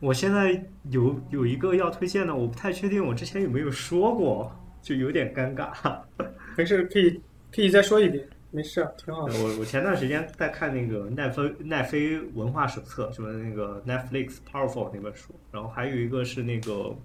[0.00, 6.00] 我现在有有一个要推荐的，我不太确定我之前有没有说过，就有点尴尬。
[6.56, 7.20] 没事，可以
[7.52, 9.34] 可以再说一遍，没事，啊挺好的。
[9.42, 16.96] 我我前段时间在看那个奈飞奈飞文化手册，就是那个 Netflix Powerful 那本书，然后还有一个是那个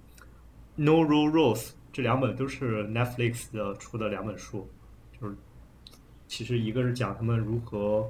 [0.76, 4.69] No Rule Rules，这两本都是 Netflix 的出的两本书，
[5.19, 5.36] 就是
[6.28, 8.08] 其实一个是讲他们如何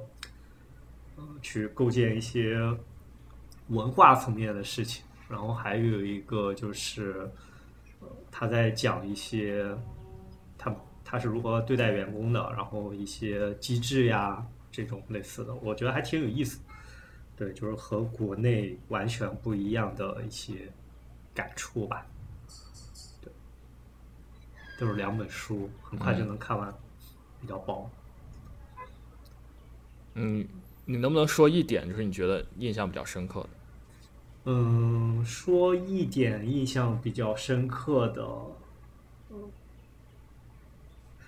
[1.16, 2.58] 呃去构建一些
[3.68, 7.30] 文化层面的事情，然后还有一个就是
[8.00, 9.76] 呃他在讲一些
[10.58, 10.74] 他
[11.04, 16.60] 他是如何对待员工的，然后一些机制呀这种类似的，我觉得还挺有意思。
[17.36, 20.70] 对，就是和国内完全不一样的一些
[21.34, 22.06] 感触吧。
[23.20, 23.32] 对，
[24.78, 26.72] 都是两本书，很快就能看完，
[27.40, 27.90] 比较薄。
[30.14, 30.46] 嗯，
[30.86, 33.48] 你能不能说一点，就是你觉得印象比较深刻的？
[34.46, 38.22] 嗯，说一点印象比较深刻的，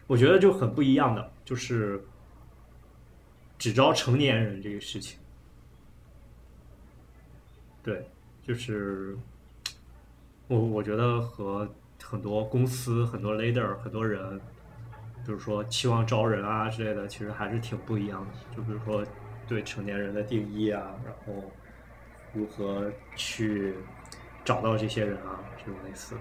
[0.07, 2.05] 我觉得就很不一样的，就是
[3.59, 5.19] 只招成年人这个事情。
[7.83, 8.07] 对，
[8.43, 9.17] 就是
[10.49, 11.67] 我我觉得和
[12.03, 14.39] 很多公司、很多 leader、很多人，
[15.25, 18.55] 比如说期望招人啊之类的，其实还是挺不一样的。
[18.55, 19.03] 就比如说
[19.47, 21.51] 对成年人的定义啊，然后
[22.35, 23.75] 如何去
[24.45, 26.21] 找到这些人啊，这种类似的。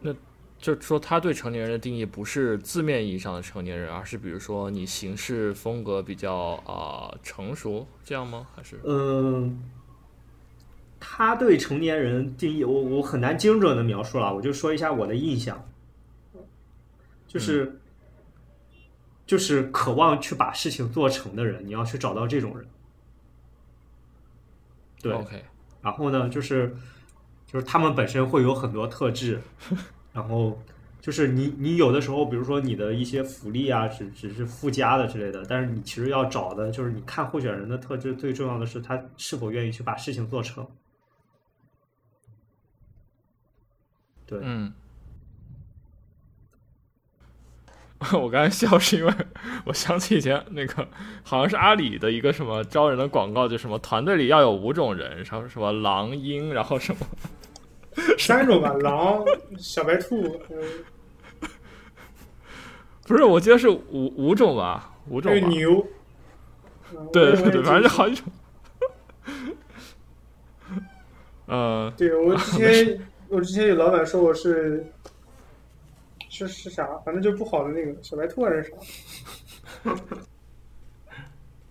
[0.00, 0.12] 那
[0.58, 6.34] 就是说，他对成年人的定义不是字面意义上的成年人，而是比如说你行事风格比较
[6.64, 8.46] 啊、成熟，这样吗？
[8.54, 9.60] 还是嗯，
[10.98, 15.68] 他对成年人定义，我我很难精准的描述了，我就说一下我的印象，
[17.26, 17.77] 就是、
[19.28, 22.66] 就是渴望去把事情做成的人，你要去找到这种人。
[25.02, 25.44] 对，OK？
[25.82, 26.74] 然后呢，就是
[27.46, 29.38] 就是他们本身会有很多特质，
[30.14, 30.58] 然后
[31.02, 40.66] 就是你你有的时候，比如说你的一些福利啊，只只是附加的之类的，但是你其实要找的就是你看候选人的特质，最重要的是他是否愿意去把事情做成。
[44.24, 44.72] 对，嗯。
[48.14, 49.12] 我刚才笑是因为
[49.64, 50.86] 我想起以前那个
[51.24, 57.00] 好像是阿里的一个什么招人的广告，就什么团队里要有五种人，什么什么狼鹰，然后 什么
[58.16, 59.24] 三种吧，狼、
[59.58, 60.58] 小白兔，嗯，
[63.06, 65.48] 不是，我记得是五五种吧，五种吧。
[65.48, 65.86] 牛。
[66.92, 68.24] 嗯对对对，反正好几种。
[71.44, 72.98] 呃，对我之前
[73.28, 74.90] 我之前有老板说我是
[76.46, 78.76] 是是啥，反正就不好的那个小白兔还是啥。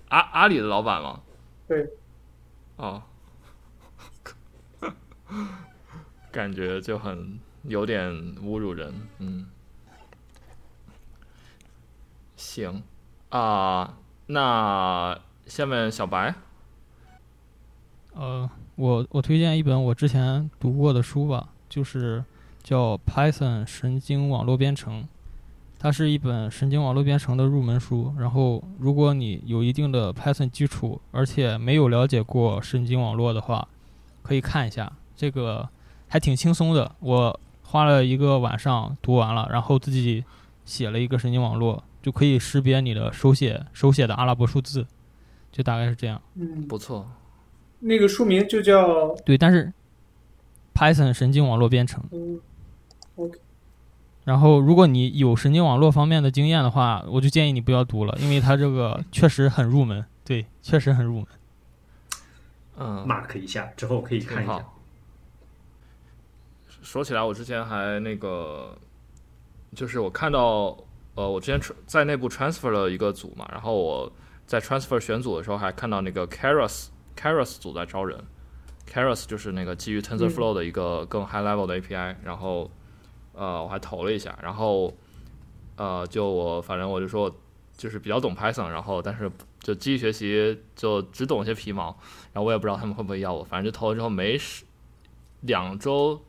[0.09, 1.21] 阿阿里的老板吗？
[1.67, 1.89] 对。
[2.77, 3.01] 哦，
[6.31, 9.47] 感觉就很有点侮辱人，嗯。
[12.35, 12.83] 行
[13.29, 13.97] 啊、
[14.27, 16.33] 那下面小白，
[18.13, 22.23] 呃，我我推荐一本我之前读过的书吧，就是
[22.67, 25.03] 叫《Python 神经网络编程》，
[25.79, 28.13] 它是一本神经网络编程的入门书。
[28.19, 33.65] 然后，如果你有一定的 Python 基础，而且没有了解过神经网络的话，
[34.21, 34.91] 可以看一下。
[35.15, 35.69] 这个
[36.09, 40.25] 还挺轻松的，我花了一个晚上读完了，然后自己
[40.65, 44.85] 写了一个神经网络，就可以识别你的手写手写的阿拉伯数字，
[45.53, 46.21] 就大概是这样。
[46.35, 47.09] 嗯，不错，
[47.79, 49.71] 那个书名就叫对，但是
[50.75, 52.03] Python 神经网络编程。
[52.11, 52.37] 嗯
[53.17, 53.37] ，OK，
[54.23, 60.05] 然后，如果你有神经网络方面的经验的话，我就建议你不要读了，因为它这个确实很入门。
[60.23, 61.27] 对，确实很入门。
[62.77, 64.65] 嗯，mark 一下，之后可以看一下。
[66.81, 68.77] 说起来，我之前还那个，
[69.75, 70.77] 就是我看到，
[71.15, 74.11] 呃，我之前在内部 transfer 了一个组嘛，然后我
[74.45, 76.87] 在 transfer 选组的时候还看到那个 Keras
[77.17, 78.21] Keras 组在招人
[78.89, 82.69] ，Keras 就是那个基于 TensorFlow 的一个更 high level 的 API，、然后
[83.37, 84.91] 呃我还投了一下，然后
[85.75, 87.33] 呃就我反正我就说
[87.77, 91.95] 就是比较懂 Python，然后但是就机器学习就只懂一些皮毛，
[92.33, 94.37] 然后我也不知道他们会不会要我，反正就投了之后没
[95.41, 96.19] 两周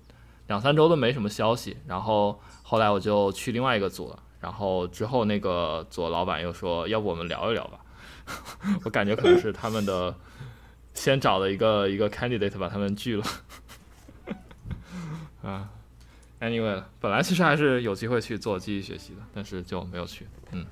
[0.46, 7.80] 两三周都没什么消息，然后后来我就去另外一个组了，然后之后那个组老板又说，要不我们聊一聊吧，
[8.84, 10.14] 我感觉可能是他们的
[10.92, 13.24] 先找了一个一个 candidate 把他们拒了，
[15.42, 15.70] 啊
[16.40, 20.66] ，anyway，本来其实还是有机会去做机器学习的，但是就没有去，嗯。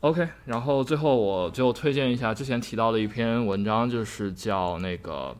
[0.00, 5.36] OK，然后最后我就推荐一下之前提到的一篇文章，就是叫那个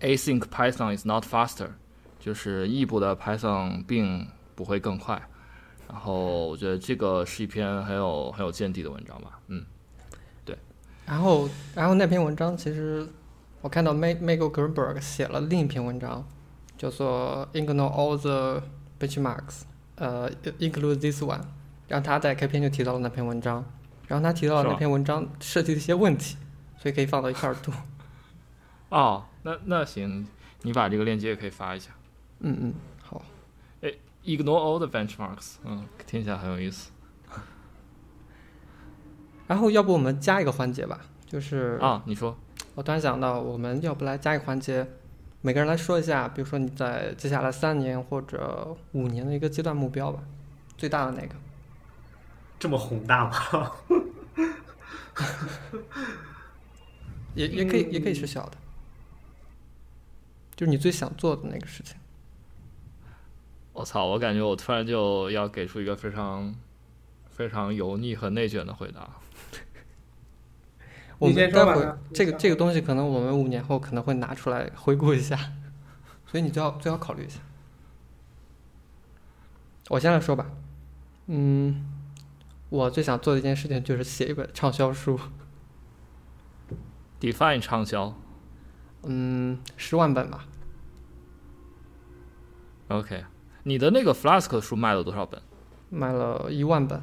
[0.00, 1.70] Async Python is not faster，
[2.20, 5.20] 就是异步的 Python 并不会更快。
[5.88, 9.64] 然后我觉得这个是一篇很有很有见地的文章吧，嗯，
[10.44, 10.56] 对。
[11.04, 13.04] 然后，然后那篇文章其实
[13.60, 16.24] 我看到 Mag Michael Greenberg 写了另一篇文章，
[16.84, 18.62] 叫做 Ignore all the
[19.00, 19.62] benchmarks，
[19.94, 21.40] 呃，include this one。
[21.88, 23.64] 然后他在开篇就提到了那篇文章，
[24.06, 26.36] 然后他提到了那篇文章涉及的一些问题，
[26.76, 27.72] 所以可以放到一块儿读。
[28.90, 30.26] 哦，那那行，
[30.60, 31.92] 你把这个链接也可以发一下。
[32.40, 33.22] 嗯嗯，好。
[34.26, 36.90] Ignore all the benchmarks，嗯，听起来很有意思
[39.46, 42.02] 然后要不我们加一个环节吧，就是啊。
[42.04, 42.36] 你说，
[42.74, 44.86] 我突然想到，我们要不来加一个环节，
[45.46, 50.22] 每个人来说一下，比如说你在接下来三年或者五年的一个阶段目标吧，
[50.78, 51.34] 最大的那个。
[52.58, 53.70] 这么宏大吗？
[57.34, 58.56] 也也可以也可以嗯是小的，
[60.56, 61.94] 就是你最想做的那个事情。
[63.74, 66.54] 我操，我感觉我突然就要给出一个非常
[67.28, 69.10] 非常油腻和内卷的回答。
[71.32, 75.38] 待会儿这个这个东西，可能我们五年后可能会拿出来回顾一下，
[76.26, 77.40] 所以你最好最好考虑一下。
[79.88, 80.46] 我先来说吧，
[81.26, 81.86] 嗯，
[82.68, 85.18] 我最想做的一件事情就是写一本畅销书
[87.20, 88.14] ，Define 畅销。
[89.06, 90.46] 嗯，十万本吧
[92.88, 93.24] ，，OK。
[93.64, 95.42] 你的那个 Flask 的书卖了多少本？
[95.90, 97.02] 卖了一万本，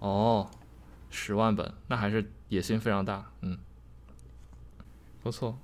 [0.00, 0.50] 哦，
[1.10, 3.58] 十万本，那还是野心非常大，嗯，
[5.22, 5.58] 不错。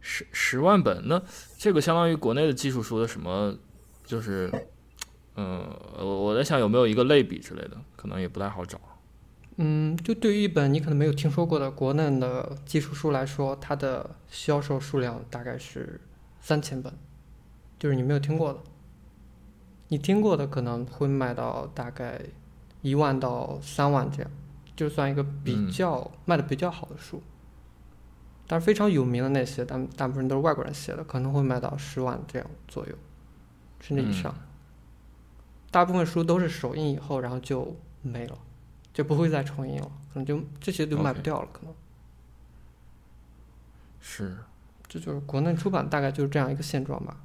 [0.00, 1.22] 十十万本，那
[1.56, 3.56] 这个相当于国内的技术书的什么？
[4.04, 4.50] 就是，
[5.34, 8.78] 嗯，我我在想有没有一个类比之类的，可能也不太好找。
[9.56, 16.00] 嗯，就对于一本你可能没有听说过的国内的技术书来说，它的销售数量大概是
[16.40, 16.92] 三千本，
[17.78, 18.60] 就是你没有听过的。
[19.88, 22.20] 你听过的可能会卖到大概
[22.84, 24.30] 一万到三万这样，
[24.76, 27.20] 就算一个比嗯较、卖的比较好的书。
[28.46, 32.94] 但是非常有名的那些，大大部分都是外国人写的，可能会卖到十万这样左右，
[33.80, 34.32] 甚至以上。
[35.72, 38.38] 大部分书都是首印以后，然后就没了。
[38.92, 41.74] 就不会再重印了，可能就这些就卖不掉了，可能
[43.98, 44.36] 是，
[44.86, 47.16] 这就是国内出版大概就是这样一个现状吧。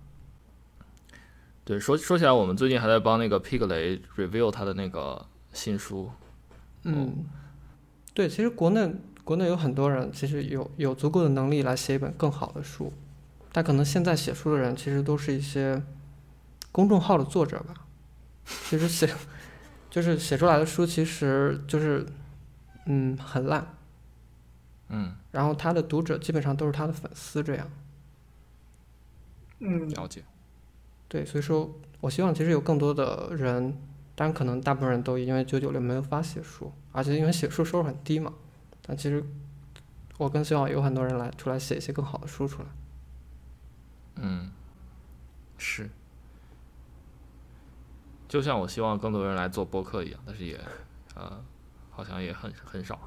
[1.64, 5.24] 对，说说起来，我们最近还在帮那个 Pig 雷 review 他的那个
[5.60, 6.10] 新书。
[6.84, 7.26] 嗯，
[8.14, 8.90] 对，其实国内
[9.26, 12.94] 国内有很多人其实有有足够的能力来写一本更好的书，
[13.52, 15.84] 但可能现在写书的人其实都是一些
[16.72, 17.74] 公众号的作者吧，
[18.46, 19.14] 其实写
[19.92, 22.06] 就是写出来的书其实就是
[22.86, 23.68] 嗯很烂，
[24.88, 27.70] 嗯，然后他的读者基本上都是他的粉丝这样。
[29.60, 30.24] 嗯，了解。
[31.10, 33.78] 对，所以说我希望其实有更多的人，
[34.20, 38.34] 当然可能大部分人都因为九九六没有法写书，而且因为写书收入很低嘛，
[38.82, 39.24] 但其实
[40.18, 42.68] 我更希望有很多人来出来写一些更好的书出来。
[44.16, 44.52] 嗯，
[45.58, 45.90] 是。
[48.28, 50.60] 就像我希望更多人来做播客一样，但是也，
[51.16, 51.42] 呃，
[51.90, 53.00] 好像也很很少。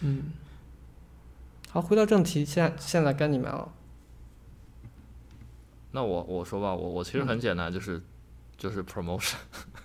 [0.00, 0.32] 嗯，
[1.68, 3.70] 好，回到正题，现在现在该你们了。
[5.90, 8.02] 那我我说吧，我我其实很简单，就是、
[8.56, 9.34] 就是 promotion，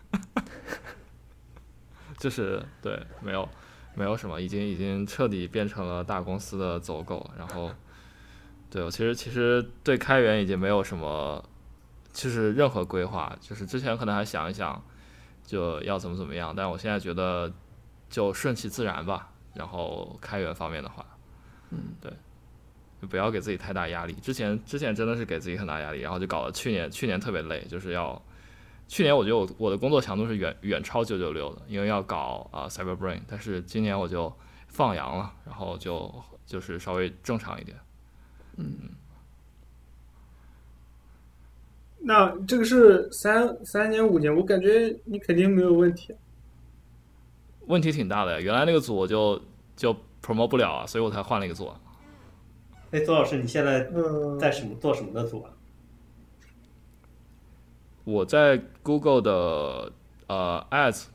[2.18, 3.48] 就是对，没有
[3.96, 7.72] 没有什么，已经已经彻底变成了大公司的走狗，然后
[8.70, 11.44] 对我其实其实对开源已经没有什么，
[12.12, 14.84] 就是任何规划，就是之前可能还想一想
[15.46, 17.52] 就要怎么怎么样，但我现在觉得
[18.10, 19.32] 就顺其自然吧。
[19.54, 21.04] 然后开源方面的话，
[21.72, 22.14] 嗯，对，
[23.02, 24.14] 就不要给自己太大压力。
[24.14, 28.22] 之前之前真的是给自己很大压力，然后就搞得去年去年特别累，就是要
[28.88, 34.34] 去年我觉得我我的工作强度是远远超九九六的，因为要搞啊、Cyber Brain，但是今年我就
[34.68, 36.14] 放羊了，然后就
[36.46, 37.78] 就是稍微正常一点。
[38.56, 38.90] 嗯
[42.00, 46.16] 那这个是三三年五年，我感觉你肯定没有问题。
[47.66, 49.42] 问题挺大的呀，原来那个组我就
[49.76, 51.70] 就 promote 不了啊，所以我才换了一个组。
[52.92, 55.52] 哎，左老师，你现在嗯，在什么做什么的组啊？
[58.08, 59.92] 我在 Google 的
[60.28, 61.08] 呃 Ads，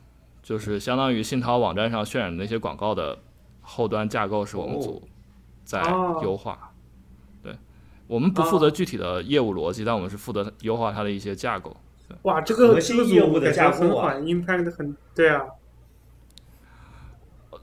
[0.43, 3.17] 就是相当于信涛网站上渲染的那些广告的
[3.61, 5.01] 后端架构是我们组
[5.63, 6.71] 在哦优化。
[7.41, 7.57] 对，
[8.05, 11.75] 我们不负责具体的业务逻辑，但我们是负责优化它的一些架构。
[12.21, 15.41] 哇，这个核这个心业务的架构啊很缓，impact 很对啊。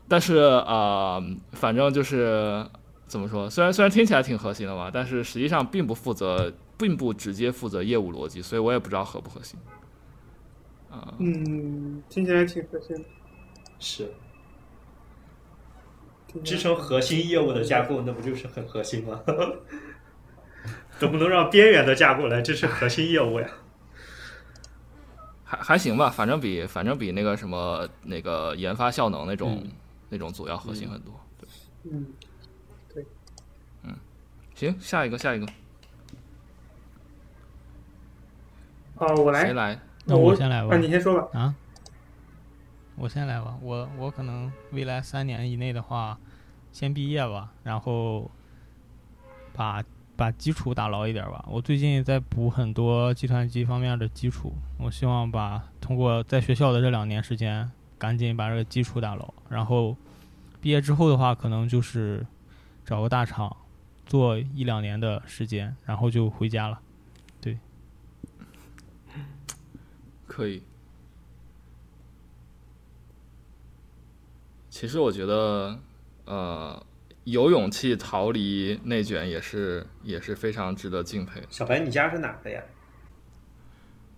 [0.09, 1.23] 但是呃，
[1.53, 2.67] 反正就是
[3.07, 9.61] 怎么说，虽然虽然听起来挺核心的吧，但是实际上并不负责，并不直接负责业务逻辑，所以我也不知道核不核心。
[10.91, 13.05] 啊、嗯，听起来挺核心的。
[13.79, 14.13] 是
[16.43, 19.21] 支撑核心业务的架构，那不就是很核心吗？
[20.99, 23.49] 怎么能让边缘的架构来支持核心业务呀？
[25.45, 29.71] 还还行吧，反正比反正比那个什么那个研发效能那种、嗯
[30.13, 31.15] 那种组要核心很多。
[31.85, 32.05] 嗯
[32.93, 33.07] 对，
[33.85, 33.95] 嗯，
[34.57, 35.47] 行，下一个下一个，
[39.01, 39.79] 啊，我来谁，来？
[40.05, 40.79] 那我我先来吧啊，。
[40.79, 41.41] 你先说吧。
[41.41, 41.55] 啊，
[42.97, 43.57] 我先来吧。
[43.63, 46.19] 我我可能未来三年以内的话，
[46.71, 48.31] 先毕业吧，然后
[49.55, 49.83] 把
[50.17, 51.43] 把基础打牢一点吧。
[51.49, 59.33] 我最近在补很多计算机方面的基础，我希望把通过在学校的这两年时间，赶紧把这个基础打牢。
[59.49, 59.97] 然后
[60.61, 62.27] 毕业之后的话，可能就是
[62.85, 63.57] 找个大厂
[64.05, 66.79] 做一两年的时间，然后就回家了。
[70.41, 70.63] 可以。
[74.71, 75.79] 其实我觉得，
[76.25, 76.87] 呃，
[77.25, 81.43] 有勇气逃离内卷也是也是非常值得敬佩。
[81.51, 82.63] 小白，你家是哪的呀？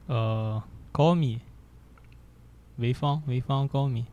[0.07, 0.63] 呃，
[0.93, 1.41] 高密，
[2.79, 4.07] 潍坊，潍坊高密。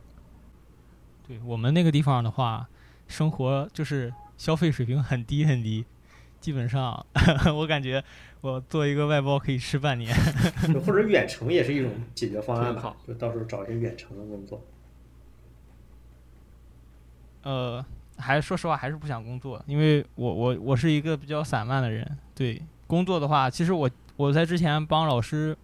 [1.28, 2.68] 对我们那个地方的话，
[3.06, 5.84] 生活就是消费水平很低很低，
[6.40, 7.06] 基本上
[7.54, 8.02] 我感觉
[8.40, 10.14] 我做一个外包可以吃半年。
[10.86, 14.62] 或者远程也是一种解决方案吧，就到时候找一些远程的工作。
[17.42, 17.84] 呃，
[18.16, 22.18] 还说实话还是不想工作，因为我我我是一个比较散漫的人。
[22.34, 25.56] 对工作的话，其实我我在之前帮老师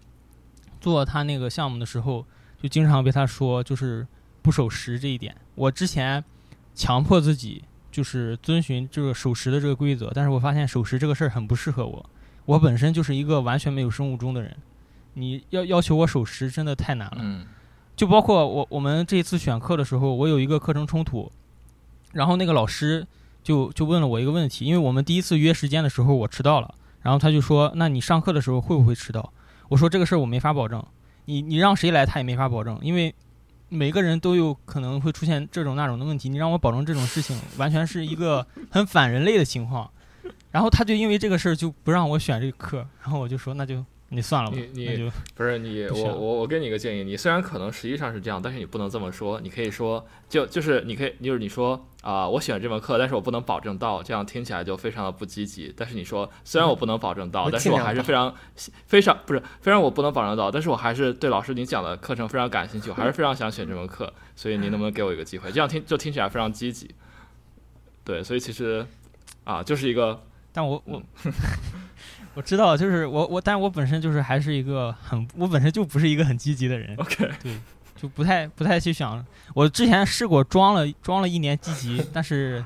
[0.81, 2.24] 做他那个项目的时候，
[2.61, 4.07] 就经常被他说就是
[4.43, 5.35] 不守时这一点。
[5.55, 6.22] 我之前
[6.74, 12.11] 强迫自己就是遵循这个守时的这个规则，但是我发现守时这个事儿很不适合我。
[12.47, 14.57] 我本身就是一个完全没有生物钟的人，
[15.14, 17.18] 你要要求我守时真的太难了。
[17.20, 17.47] 嗯
[17.97, 21.32] 就包括我我们这次选课的时候，我有一个课程冲突，
[22.12, 23.07] 然后那个老师
[23.42, 29.32] 就就问了我一个问题，因为我们第一次约时间的时候我迟到了，然后他就说，那你上课的时候会不会迟到？
[29.70, 30.84] 我说这个事儿我没法保证，
[31.24, 33.14] 你你让谁来他也没法保证，因为
[33.70, 39.90] 每个人都有可能会出现这种那种的问题，你让我保证这种事情，完全是一个很反人类的情况。
[40.51, 55.74] 然后他就因为这个事儿就不让我选这个课， 然后我就说那就你算了吧，你你就不是你，不我我我给你一个建议，你虽然可能实际上是这样，但是你不能这么说，你可以说就就是你可以就是你说啊、我选这门课，但是我不能保证到，这样听起来就非常的不积极。
[55.76, 58.32] 但是你说虽然我不能保证到，我但是我还是非常
[58.86, 65.51] 非常不是非常我不能保证到，但是我还是对老师你讲的课程非常感兴趣，我还是非常想选这门课，所以您能不能给我一个机会？
[65.51, 66.94] 这样听就听起来非常积极。
[68.05, 68.86] 对，所以其实
[69.42, 70.22] 啊，就是一个
[70.57, 71.02] 但我我
[72.32, 77.61] 我知道，就是我我，但我本身就是还是一个很，我本身就不是一个很积极的人，OK，对，
[77.94, 79.22] 就不太不太去想。
[79.54, 82.64] 我之前试过装了装了一年积极，但是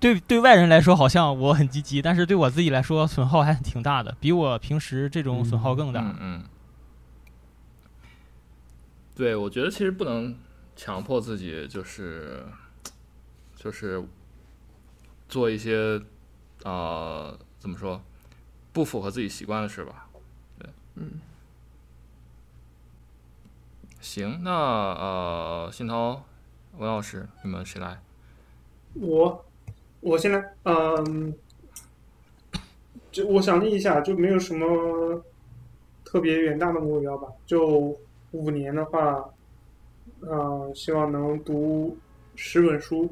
[0.00, 6.00] 对对外人来说好像我很积极，但是对我自己来说损耗还挺大的，比我平时这种损耗更大。
[6.00, 6.44] 嗯嗯，
[9.14, 10.36] 对，我觉得其实不能
[10.74, 12.44] 强迫自己，就是
[13.54, 14.02] 就是
[15.28, 16.00] 做一些
[16.66, 18.02] 呃怎么说
[18.72, 20.08] 不符合自己习惯的事吧。
[20.58, 21.20] 对，嗯，
[24.00, 26.24] 行，那呃，信涛、
[26.76, 28.02] 文老师，你们谁来？
[28.94, 29.44] 我
[30.00, 31.32] 我先来，嗯，
[33.12, 35.22] 就我想了一下，就没有什么
[36.04, 37.28] 特别远大的目标吧。
[37.46, 37.96] 就
[38.32, 39.24] 五年的话，
[40.20, 41.96] 呃，希望能读
[42.34, 43.08] 十本书，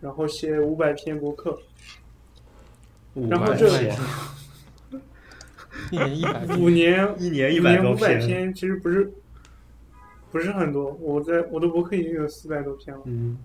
[0.00, 1.60] 然后写五百篇博客。
[3.14, 3.96] 然后这篇，
[5.90, 9.10] 一年一百，五年一年一一百多五百篇，其实不是
[10.30, 10.92] 不是很多。
[11.00, 13.02] 我在我的博客已经有四百多篇了。
[13.06, 13.38] 嗯，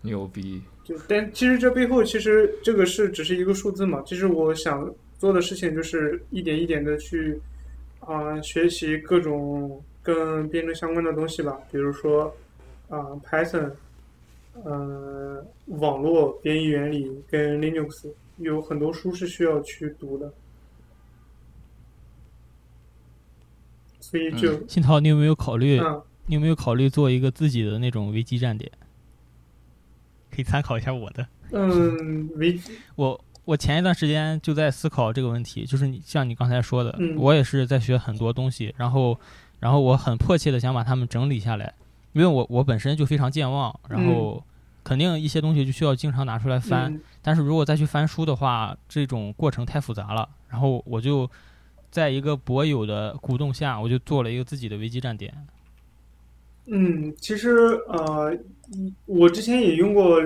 [0.00, 0.62] 牛逼！
[0.84, 4.02] 就但其实这背后，其实这个是只是一个数字嘛。
[4.06, 4.88] 其实我想
[5.18, 7.38] 做的事情就是一点一点的去
[8.00, 12.32] 啊、学习各种跟编程相关的东西吧，比如说
[12.88, 12.98] 啊、
[13.28, 13.72] Python，
[14.64, 18.08] 呃，网络编译原理跟 Linux
[18.38, 20.32] 有很多书是需要去读的，
[24.00, 25.78] 所以就信涛，你有没有考虑？
[25.80, 28.68] 嗯你有没有考虑做一个自己的那种维基站点？
[30.28, 31.24] 可以参考一下我的。
[31.52, 32.58] 嗯维
[32.96, 39.16] 我我前一段时间就在思考这个问题，就是你像你刚才说的，嗯我也是在学很多东西，然后
[39.60, 41.72] 然后我很迫切的想把它们整理下来，
[42.12, 44.42] 因为我我本身就非常健忘，然后
[44.86, 51.28] 肯定一些东西就需要经常拿出来翻，嗯但是如果再去翻书的话，这种过程太复杂了，然后我就
[51.90, 55.34] 在一个博友的鼓动下，我就做了一个自己的维基站点。
[56.66, 57.50] 嗯，其实
[57.88, 58.32] 呃，
[59.06, 60.20] 我之前也用过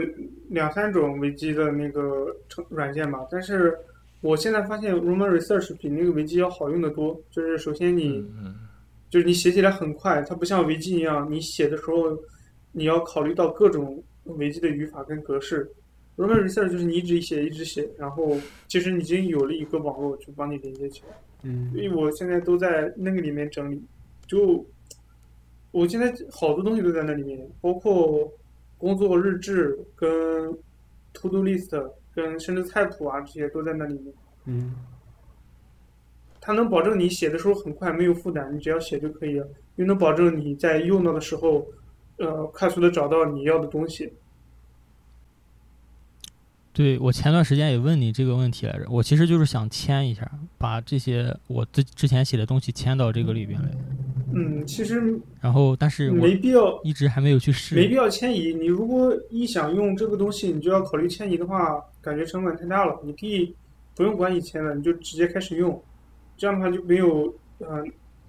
[0.51, 3.75] 两三种维基的那个程软件吧，但是
[4.21, 7.19] 我现在发现 Roman Research 比那个维基要好用的多。
[7.31, 8.23] 就是首先你、
[9.09, 12.19] 就是你写起来很快，它不像维基一样，你写的时候
[12.73, 14.03] 你要考虑到各种
[14.37, 15.71] 维基的语法跟格式。
[16.17, 18.37] Roman Research 就是你一直写一直写，然后
[18.69, 21.17] 其实已经有了一个网络去帮你连接起来。
[21.43, 23.83] 嗯所以我现在都在那个里面整理。
[24.27, 24.65] 就
[25.71, 28.31] 我现在好多东西都在那里面，包括
[28.77, 30.53] 工作日志、跟
[31.15, 34.13] To Do List、跟甚至菜谱啊这些都在那里面。
[34.45, 34.75] 嗯
[36.43, 41.67] 它能保证你写的时候很快，没有负担，你只要写就可以了，又能保证你在用到的时候，
[42.17, 44.11] 呃，快速的找到你要的东西。
[46.81, 50.27] 对我前段时间也问你这个问题来着，我其实就是想签一下，
[50.57, 53.69] 把这些我之之前写的东西签到这个里边来，
[54.35, 57.75] 嗯，其实然后但是我没必要一直还没有去试。
[57.75, 58.55] 没必要迁移。
[58.55, 62.99] 你如果一想用这个东西，你就要考虑迁移的话，感觉成本太大了。
[63.05, 63.55] 你可以
[63.95, 65.79] 不用管以前的，你就直接开始用，
[66.39, 67.27] 这样的话就没有
[67.59, 67.85] 嗯嗯、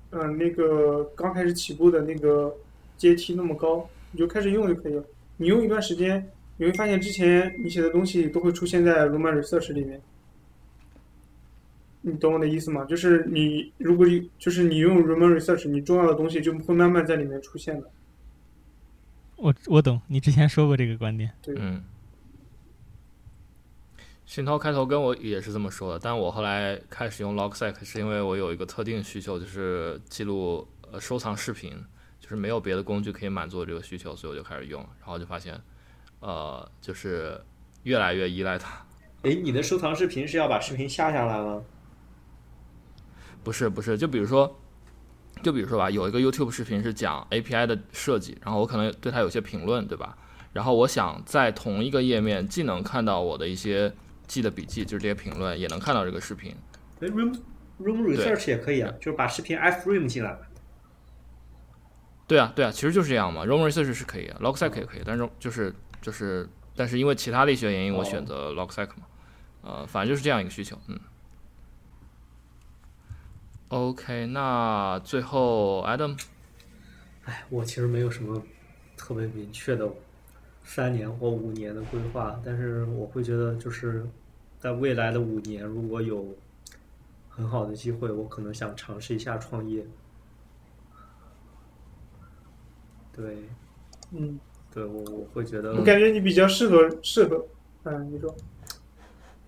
[0.09, 2.53] 呃呃那个刚开始起步的那个
[2.97, 5.03] 阶梯那么高，你就开始用就可以了。
[5.37, 6.29] 你用一段时间，
[6.61, 9.99] 你会发现之前你写的东西都会出现在 Roman Research 里面。
[12.01, 12.85] 你懂我的意思吗？
[12.85, 14.05] 就是你如果
[14.37, 17.89] 就是你用 Roman Research，你重要的东西就会慢慢在里面出现的。
[19.37, 21.31] 我我懂，你之前说过这个观点。
[21.41, 21.83] 对，嗯。
[24.27, 31.73] 熏涛开头跟我也是这么说的，但我后来开始用 Logsec 是因为我有一个特定需求，就是记录呃收藏视频，
[32.19, 35.59] 就是没有别的工具可以满足这个需求，所以我就开始用，然后就发现，
[36.21, 37.39] 呃，就是
[37.83, 38.81] 越来越依赖它。
[39.23, 41.61] 诶，你的收藏视频是要把视频下下来吗？
[43.43, 44.59] 不是不是，就比如说，
[45.43, 50.17] 就比如说吧，有一个 YouTube 视频是讲 API 的设计，然后我可能对它有些评论，对吧？
[50.53, 53.93] 然后我想在同一个页面既能看到我的一些
[54.27, 56.55] 记的笔记，就是这些评论，也能看到这个视频。
[56.99, 57.39] 诶，Room
[57.79, 60.37] Room 对 Research 也可以啊，就是把视频 iframe 进来。
[62.27, 63.45] 对啊，对啊，其实就是这样嘛。
[63.45, 69.05] Roman Research 是可以 l o g s e c 也可以，但是就是就是，但是因为其他的一些原因，我选择 Logsec 嘛。
[69.61, 70.99] 呃，反正就是这样一个需求，嗯。
[73.67, 76.19] OK，那最后 Adam，
[77.23, 78.43] 哎，我其实没有什么
[78.97, 79.87] 特别明确的
[80.63, 84.05] 三年或五年的规划，但是我会觉得就是
[84.57, 86.35] 在未来的五年，如果有
[87.29, 89.85] 很好的机会，我可能想尝试一下创业。
[93.13, 93.37] 对，
[94.11, 94.39] 嗯，
[94.73, 97.45] 对我我会觉得我感觉你比较适合适合，
[97.83, 98.33] 嗯，你说，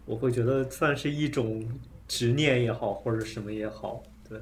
[0.06, 1.66] 我会觉得算是一种
[2.08, 4.38] 执念也好，或者什么也好，对，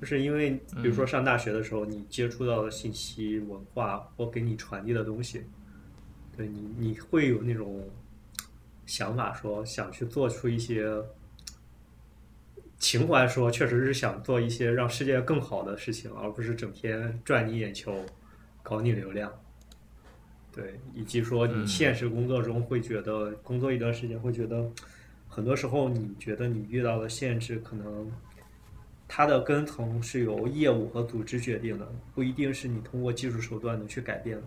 [0.00, 5.44] 就是因为比如说上大学的时候，你接触到的信息、文化或给你传递的东西，
[6.36, 7.86] 对你你会有那种
[8.86, 10.90] 想法，说想去做出一些
[12.78, 17.94] 情怀，说确实是想做一些让世界更好的事情，而不是整天赚你眼球、
[18.62, 19.30] 搞你流量。
[20.54, 24.70] 对，以及说你嗯现实工作中会觉得，工作一段时间会觉得，
[25.28, 28.12] 很多时候你觉得你遇到的限制，可能
[29.08, 34.42] 它的根层是由业务和组织决定的，不一定是你通过技术手段能去改变的。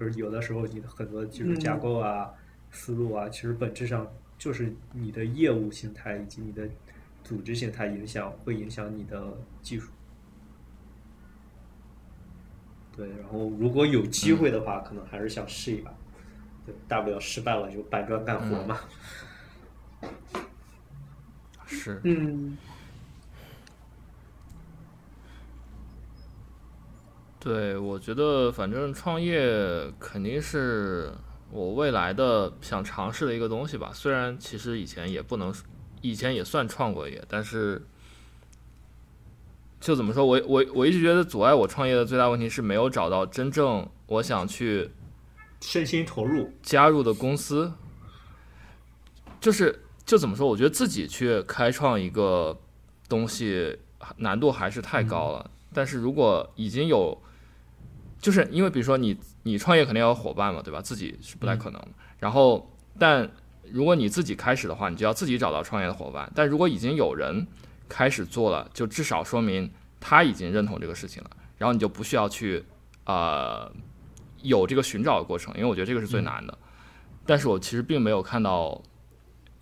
[0.00, 2.28] 就是有的时候你的很多技术架构啊、
[2.72, 6.68] 思路啊，其实本质上就是你的业务形态以及你的
[7.22, 9.92] 组织形态影响，会影响你的技术。
[12.96, 15.92] 对，然后如果有机会的话，可能还是想试一把。
[16.64, 18.78] 对，大不了失败了就搬砖干活嘛。
[21.66, 22.56] 是，嗯，
[27.40, 31.10] 对，我觉得反正创业肯定是
[31.50, 33.90] 我未来的想尝试的一个东西吧。
[33.92, 35.52] 虽然其实以前也不能，
[36.02, 37.84] 以前也算创过业，但是
[39.82, 44.88] 就怎么说，我我我一直觉得阻碍我创业的最大问题是没有找到真正我想去
[45.60, 47.72] 身心投入，加入的公司，
[49.40, 50.46] 就是就怎么说？
[50.46, 52.56] 我觉得自己去开创一个
[53.08, 53.76] 东西
[54.18, 55.50] 难度还是太高了。
[55.74, 57.20] 但是如果已经有，
[58.20, 60.80] 就是因为比如说你你创业肯定要有伙伴嘛，对吧？
[60.80, 61.88] 自己是不太可能的。
[62.20, 62.70] 然后，
[63.00, 63.28] 但
[63.72, 66.30] 如果你自己开始的话，你就要自己找到创业的伙伴。
[66.36, 67.44] 但如果已经有人
[67.92, 69.70] 开始做了，就至少说明
[70.00, 72.64] 他已经认同这个事情了，然后你就不需要去
[73.04, 73.70] 呃。
[74.44, 76.58] 有这个寻找的过程，因为我觉得这个是最难的。
[77.24, 78.82] 但是我其实并没有看到，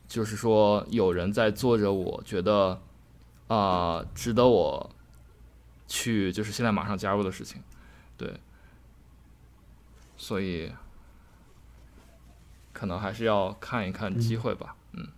[0.08, 2.80] 就是说有人在做着我觉得
[3.48, 4.90] 啊值得我
[5.86, 7.62] 去，就是现在马上加入的事情，
[8.16, 8.40] 对。
[10.16, 10.72] 所以
[12.72, 14.76] 可能还是要看一看机会吧。
[14.92, 15.08] 嗯，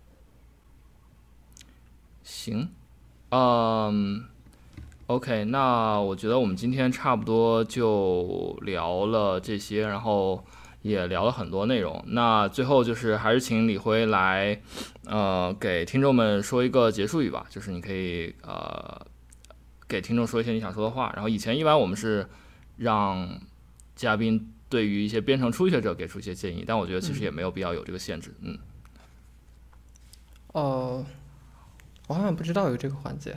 [2.21, 2.69] 行，
[3.33, 4.25] 嗯。
[5.07, 10.43] OK，那我觉得我们今天差不多就聊了这些，然后
[10.81, 12.03] 也聊了很多内容。
[12.07, 14.59] 那最后就是还是请李辉来，
[15.05, 17.45] 呃，给听众们说一个结束语吧。
[17.49, 19.05] 就是你可以呃
[19.89, 21.11] 给听众说一些你想说的话。
[21.13, 22.27] 然后以前一般我们是
[22.77, 23.29] 让
[23.93, 28.33] 嘉宾对于一些编程初学者给出一些建议，但我觉得其实也没有必要有这个限制。
[28.41, 28.57] 嗯。
[30.53, 31.05] 哦，
[32.07, 33.35] 我好像不知道有这个环节。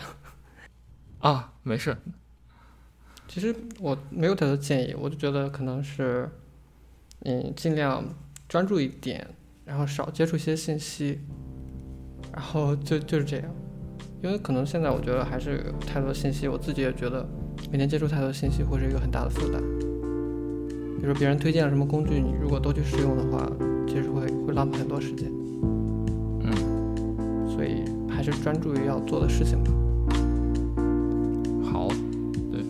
[1.21, 1.97] 啊，没事。
[3.29, 6.29] 其实我没有太多建议，我就觉得可能是，
[7.25, 8.05] 嗯，尽量
[8.49, 9.27] 专注一点，
[9.64, 11.21] 然后少接触一些信息，
[12.33, 13.47] 然后就就是这样。
[14.23, 17.29] 因为可能现在我觉得还是有太多信息，我自己也觉得
[17.71, 19.61] 每天接触太多信息会是一个很大的负担。
[20.99, 23.47] 比如说别人推荐了什么工具，你如果都去使用的话，
[23.87, 25.31] 其实会会浪费很多时间。
[26.41, 27.95] 嗯，所以还
[28.33, 29.70] 是专注于要做的事情吧。
[31.64, 31.89] 好，
[32.51, 32.61] 对，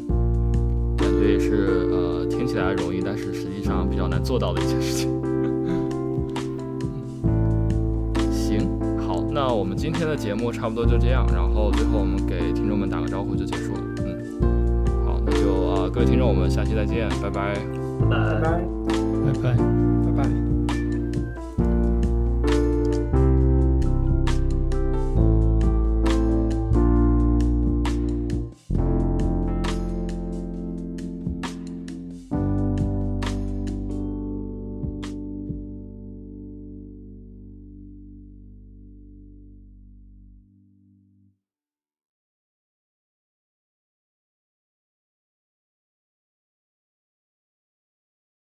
[0.96, 5.10] 感觉也是呃，听起来容易，但是实际上比较难做到的一件事情。
[8.30, 8.68] 行，
[9.06, 13.80] 好，那我们今天的节目差不多就这样，然后最后我们给听众们打个招呼就结束了。
[14.04, 17.54] 嗯，好，那就啊，各位听众，我们下期再见，拜拜，
[18.10, 18.60] 拜拜，拜
[19.42, 20.55] 拜，拜拜。